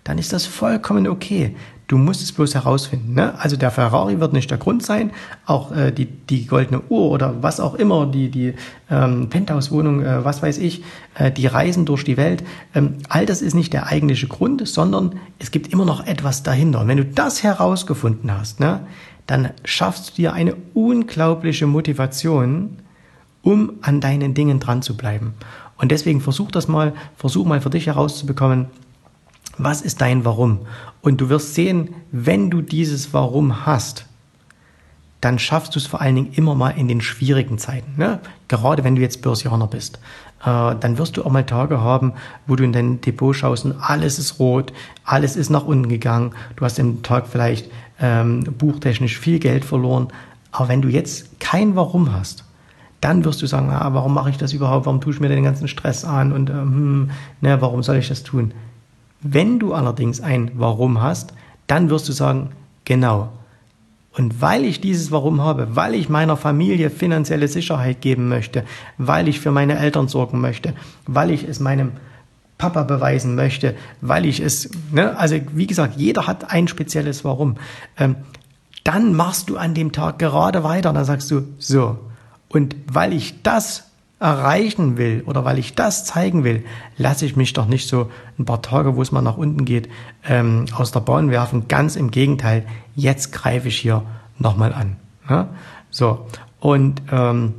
dann 0.05 0.19
ist 0.19 0.33
das 0.33 0.47
vollkommen 0.47 1.09
okay. 1.09 1.57
Du 1.89 1.99
musst 1.99 2.21
es 2.21 2.33
bloß 2.33 2.55
herausfinden. 2.55 3.15
Ne? 3.15 3.39
Also 3.39 3.57
der 3.57 3.71
Ferrari 3.71 4.19
wird 4.19 4.33
nicht 4.33 4.51
der 4.51 4.59
Grund 4.59 4.85
sein, 4.85 5.13
auch 5.45 5.71
äh, 5.71 5.93
die, 5.93 6.07
die 6.07 6.47
goldene 6.47 6.83
Uhr 6.89 7.11
oder 7.11 7.43
was 7.43 7.61
auch 7.61 7.75
immer, 7.75 8.07
die, 8.07 8.29
die 8.29 8.55
ähm, 8.91 9.29
Penthouse-Wohnung, 9.31 10.03
äh, 10.03 10.25
was 10.25 10.43
weiß 10.43 10.59
ich, 10.59 10.83
äh, 11.15 11.31
die 11.31 11.47
Reisen 11.47 11.87
durch 11.87 12.03
die 12.03 12.17
Welt. 12.17 12.43
Ähm, 12.75 12.95
all 13.09 13.25
das 13.25 13.41
ist 13.41 13.55
nicht 13.55 13.73
der 13.73 13.87
eigentliche 13.87 14.27
Grund, 14.27 14.67
sondern 14.67 15.21
es 15.39 15.53
gibt 15.53 15.73
immer 15.73 15.85
noch 15.85 16.05
etwas 16.05 16.43
dahinter. 16.43 16.81
Und 16.81 16.89
wenn 16.89 16.99
du 16.99 17.05
das 17.05 17.45
herausgefunden 17.45 18.37
hast, 18.37 18.59
ne, 18.59 18.81
dann 19.29 19.51
schaffst 19.65 20.11
du 20.11 20.15
dir 20.15 20.33
eine 20.33 20.57
unglaubliche 20.75 21.69
Motivation, 21.69 22.79
um 23.43 23.75
an 23.83 24.01
deinen 24.01 24.35
Dingen 24.35 24.59
dran 24.59 24.83
zu 24.83 24.97
bleiben. 24.97 25.35
Und 25.79 25.93
deswegen 25.93 26.21
versuch 26.21 26.51
das 26.51 26.67
mal, 26.67 26.95
versuch 27.17 27.47
mal 27.47 27.61
für 27.61 27.71
dich 27.71 27.87
herauszubekommen, 27.87 28.67
was 29.59 29.83
ist 29.83 30.01
dein 30.01 30.25
Warum? 30.25 30.61
Und 31.03 31.21
du 31.21 31.29
wirst 31.29 31.55
sehen, 31.55 31.95
wenn 32.13 32.51
du 32.51 32.63
dieses 32.63 33.13
Warum 33.13 33.67
hast, 33.67 34.07
dann 35.21 35.39
schaffst 35.39 35.75
du 35.75 35.79
es 35.79 35.87
vor 35.87 36.01
allen 36.01 36.15
Dingen 36.15 36.33
immer 36.35 36.55
mal 36.55 36.71
in 36.71 36.89
den 36.89 37.01
schwierigen 37.01 37.59
Zeiten. 37.59 37.95
Ne? 37.97 38.21
Gerade 38.49 38.85
wenn 38.85 38.97
du 38.97 39.03
jetzt 39.03 39.23
Börsianer 39.23 39.67
bist. 39.67 39.99
Äh, 40.45 40.75
dann 40.79 40.99
wirst 40.99 41.17
du 41.17 41.25
auch 41.25 41.31
mal 41.31 41.45
Tage 41.45 41.81
haben, 41.81 42.13
wo 42.47 42.57
du 42.57 42.65
in 42.65 42.73
dein 42.73 43.01
Depot 43.01 43.35
schaust 43.35 43.65
und 43.65 43.73
alles 43.81 44.19
ist 44.19 44.39
rot, 44.39 44.73
alles 45.05 45.37
ist 45.37 45.51
nach 45.51 45.65
unten 45.65 45.89
gegangen. 45.89 46.33
Du 46.57 46.65
hast 46.65 46.79
im 46.79 47.03
Tag 47.03 47.27
vielleicht 47.27 47.71
ähm, 48.01 48.45
buchtechnisch 48.59 49.19
viel 49.19 49.39
Geld 49.39 49.65
verloren. 49.65 50.09
Aber 50.53 50.69
wenn 50.69 50.83
du 50.83 50.89
jetzt 50.89 51.41
kein 51.41 51.77
Warum 51.77 52.13
hast, 52.13 52.45
dann 53.01 53.25
wirst 53.25 53.43
du 53.43 53.47
sagen, 53.47 53.71
ah, 53.71 53.89
warum 53.93 54.15
mache 54.15 54.31
ich 54.31 54.39
das 54.39 54.53
überhaupt? 54.53 54.87
Warum 54.87 55.01
tue 55.01 55.13
ich 55.13 55.21
mir 55.21 55.29
den 55.29 55.45
ganzen 55.45 55.69
Stress 55.69 56.05
an? 56.05 56.33
Und 56.33 56.51
ähm, 56.51 57.11
ne, 57.41 57.61
warum 57.61 57.83
soll 57.83 57.97
ich 57.97 58.09
das 58.09 58.23
tun? 58.23 58.53
Wenn 59.33 59.59
du 59.59 59.75
allerdings 59.75 60.21
ein 60.21 60.53
Warum 60.55 61.03
hast, 61.03 61.35
dann 61.67 61.91
wirst 61.91 62.09
du 62.09 62.13
sagen, 62.13 62.51
genau. 62.85 63.31
Und 64.13 64.41
weil 64.41 64.65
ich 64.65 64.81
dieses 64.81 65.11
Warum 65.11 65.43
habe, 65.43 65.77
weil 65.77 65.95
ich 65.95 66.09
meiner 66.09 66.37
Familie 66.37 66.91
finanzielle 66.91 67.49
Sicherheit 67.49 68.01
geben 68.01 68.29
möchte, 68.29 68.65
weil 68.99 69.29
ich 69.29 69.41
für 69.41 69.51
meine 69.51 69.79
Eltern 69.79 70.09
sorgen 70.09 70.41
möchte, 70.41 70.75
weil 71.07 71.31
ich 71.31 71.47
es 71.47 71.61
meinem 71.61 71.93
Papa 72.57 72.85
beweisen 72.85 73.35
möchte, 73.35 73.75
weil 74.01 74.25
ich 74.25 74.41
es, 74.41 74.71
ne, 74.91 75.19
also 75.19 75.37
wie 75.53 75.67
gesagt, 75.67 75.97
jeder 75.97 76.27
hat 76.27 76.51
ein 76.51 76.69
spezielles 76.69 77.25
Warum. 77.25 77.57
Ähm, 77.99 78.17
dann 78.85 79.13
machst 79.13 79.51
du 79.51 79.57
an 79.57 79.75
dem 79.75 79.93
Tag 79.93 80.19
gerade 80.19 80.63
weiter, 80.63 80.93
dann 80.93 81.05
sagst 81.05 81.31
du, 81.31 81.43
so. 81.59 81.99
Und 82.49 82.77
weil 82.91 83.13
ich 83.13 83.43
das 83.43 83.91
erreichen 84.19 84.97
will 84.97 85.23
oder 85.27 85.45
weil 85.45 85.59
ich 85.59 85.75
das 85.75 86.05
zeigen 86.05 86.43
will, 86.43 86.65
lasse 86.97 87.27
ich 87.27 87.37
mich 87.37 87.53
doch 87.53 87.67
nicht 87.67 87.89
so 87.89 88.11
ein 88.39 88.47
paar 88.47 88.63
Tage, 88.63 88.97
wo 88.97 89.03
es 89.03 89.13
mal 89.13 89.21
nach 89.21 89.37
unten 89.37 89.65
geht, 89.65 89.89
ähm, 90.27 90.67
aus 90.75 90.91
der 90.91 91.01
Bahn 91.01 91.31
werfen. 91.31 91.69
Ganz 91.69 91.97
im 91.97 92.11
Gegenteil, 92.11 92.65
jetzt 92.95 93.33
greife 93.33 93.69
ich 93.69 93.77
hier 93.77 94.03
nochmal 94.39 94.73
an. 94.73 94.97
Ja? 95.29 95.49
So, 95.91 96.27
und 96.61 97.03
ähm, 97.13 97.55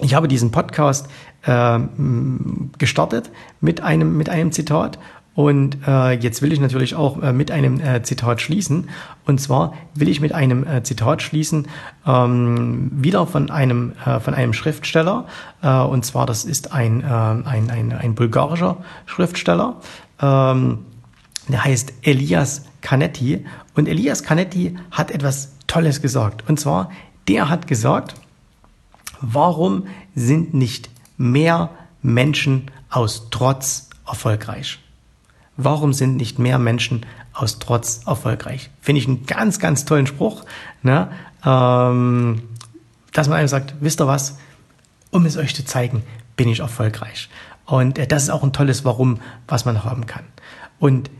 ich 0.00 0.14
habe 0.14 0.28
diesen 0.28 0.50
Podcast 0.50 1.08
äh, 1.44 1.78
gestartet 2.78 3.30
mit 3.60 3.80
einem, 3.82 4.18
mit 4.18 4.28
einem 4.28 4.52
Zitat 4.52 4.98
und 5.36 5.86
äh, 5.86 6.12
jetzt 6.12 6.40
will 6.40 6.50
ich 6.50 6.60
natürlich 6.60 6.94
auch 6.94 7.22
äh, 7.22 7.30
mit 7.34 7.50
einem 7.50 7.78
äh, 7.78 8.02
Zitat 8.02 8.40
schließen. 8.40 8.88
Und 9.26 9.38
zwar 9.38 9.74
will 9.94 10.08
ich 10.08 10.22
mit 10.22 10.32
einem 10.32 10.66
äh, 10.66 10.82
Zitat 10.82 11.20
schließen, 11.20 11.68
ähm, 12.06 12.90
wieder 12.90 13.26
von 13.26 13.50
einem, 13.50 13.92
äh, 14.06 14.18
von 14.18 14.32
einem 14.32 14.54
Schriftsteller. 14.54 15.26
Äh, 15.62 15.78
und 15.80 16.06
zwar, 16.06 16.24
das 16.24 16.46
ist 16.46 16.72
ein, 16.72 17.02
äh, 17.02 17.04
ein, 17.04 17.70
ein, 17.70 17.92
ein 17.92 18.14
bulgarischer 18.14 18.78
Schriftsteller. 19.04 19.76
Ähm, 20.22 20.78
der 21.48 21.64
heißt 21.64 21.92
Elias 22.00 22.64
Canetti. 22.80 23.44
Und 23.74 23.88
Elias 23.88 24.22
Canetti 24.22 24.74
hat 24.90 25.10
etwas 25.10 25.52
Tolles 25.66 26.00
gesagt. 26.00 26.48
Und 26.48 26.58
zwar, 26.58 26.90
der 27.28 27.50
hat 27.50 27.66
gesagt, 27.66 28.14
warum 29.20 29.86
sind 30.14 30.54
nicht 30.54 30.88
mehr 31.18 31.68
Menschen 32.00 32.70
aus 32.88 33.28
Trotz 33.30 33.90
erfolgreich? 34.06 34.78
Warum 35.56 35.92
sind 35.92 36.16
nicht 36.16 36.38
mehr 36.38 36.58
Menschen 36.58 37.06
aus 37.32 37.58
Trotz 37.58 38.02
erfolgreich? 38.06 38.70
Finde 38.80 39.00
ich 39.00 39.08
einen 39.08 39.26
ganz, 39.26 39.58
ganz 39.58 39.84
tollen 39.84 40.06
Spruch, 40.06 40.44
ne? 40.82 41.10
ähm, 41.44 42.42
dass 43.12 43.28
man 43.28 43.38
einfach 43.38 43.50
sagt, 43.50 43.74
wisst 43.80 44.00
ihr 44.00 44.06
was, 44.06 44.38
um 45.10 45.24
es 45.24 45.36
euch 45.36 45.54
zu 45.54 45.64
zeigen, 45.64 46.02
bin 46.36 46.48
ich 46.48 46.60
erfolgreich. 46.60 47.30
Und 47.64 47.98
äh, 47.98 48.06
das 48.06 48.24
ist 48.24 48.30
auch 48.30 48.42
ein 48.42 48.52
tolles 48.52 48.84
Warum, 48.84 49.20
was 49.48 49.64
man 49.64 49.84
haben 49.84 50.06
kann. 50.06 50.24
Und 50.78 51.10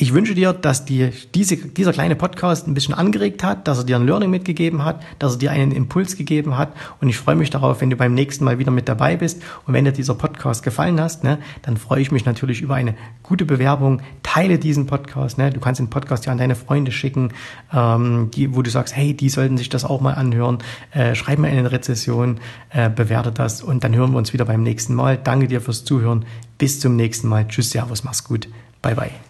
Ich 0.00 0.14
wünsche 0.14 0.34
dir, 0.34 0.54
dass 0.54 0.86
dir 0.86 1.12
diese, 1.34 1.58
dieser 1.58 1.92
kleine 1.92 2.16
Podcast 2.16 2.66
ein 2.66 2.72
bisschen 2.72 2.94
angeregt 2.94 3.44
hat, 3.44 3.68
dass 3.68 3.76
er 3.76 3.84
dir 3.84 3.96
ein 3.96 4.06
Learning 4.06 4.30
mitgegeben 4.30 4.82
hat, 4.82 5.02
dass 5.18 5.34
er 5.34 5.38
dir 5.38 5.50
einen 5.50 5.72
Impuls 5.72 6.16
gegeben 6.16 6.56
hat. 6.56 6.72
Und 7.02 7.10
ich 7.10 7.18
freue 7.18 7.34
mich 7.34 7.50
darauf, 7.50 7.82
wenn 7.82 7.90
du 7.90 7.96
beim 7.96 8.14
nächsten 8.14 8.46
Mal 8.46 8.58
wieder 8.58 8.70
mit 8.70 8.88
dabei 8.88 9.16
bist. 9.16 9.42
Und 9.66 9.74
wenn 9.74 9.84
dir 9.84 9.92
dieser 9.92 10.14
Podcast 10.14 10.62
gefallen 10.62 10.98
hast, 10.98 11.22
ne, 11.22 11.38
dann 11.60 11.76
freue 11.76 12.00
ich 12.00 12.12
mich 12.12 12.24
natürlich 12.24 12.62
über 12.62 12.76
eine 12.76 12.94
gute 13.22 13.44
Bewerbung. 13.44 14.00
Teile 14.22 14.58
diesen 14.58 14.86
Podcast. 14.86 15.36
Ne. 15.36 15.50
Du 15.50 15.60
kannst 15.60 15.80
den 15.80 15.90
Podcast 15.90 16.24
ja 16.24 16.32
an 16.32 16.38
deine 16.38 16.54
Freunde 16.54 16.92
schicken, 16.92 17.34
ähm, 17.70 18.30
die, 18.32 18.54
wo 18.56 18.62
du 18.62 18.70
sagst, 18.70 18.96
hey, 18.96 19.12
die 19.12 19.28
sollten 19.28 19.58
sich 19.58 19.68
das 19.68 19.84
auch 19.84 20.00
mal 20.00 20.14
anhören. 20.14 20.60
Äh, 20.92 21.14
schreib 21.14 21.40
mir 21.40 21.48
eine 21.48 21.72
Rezession, 21.72 22.40
äh, 22.70 22.88
bewerte 22.88 23.32
das 23.32 23.60
und 23.60 23.84
dann 23.84 23.94
hören 23.94 24.12
wir 24.12 24.16
uns 24.16 24.32
wieder 24.32 24.46
beim 24.46 24.62
nächsten 24.62 24.94
Mal. 24.94 25.18
Danke 25.18 25.46
dir 25.46 25.60
fürs 25.60 25.84
Zuhören. 25.84 26.24
Bis 26.56 26.80
zum 26.80 26.96
nächsten 26.96 27.28
Mal. 27.28 27.46
Tschüss, 27.48 27.70
Servus, 27.70 28.02
mach's 28.02 28.24
gut. 28.24 28.48
Bye, 28.80 28.94
bye. 28.94 29.29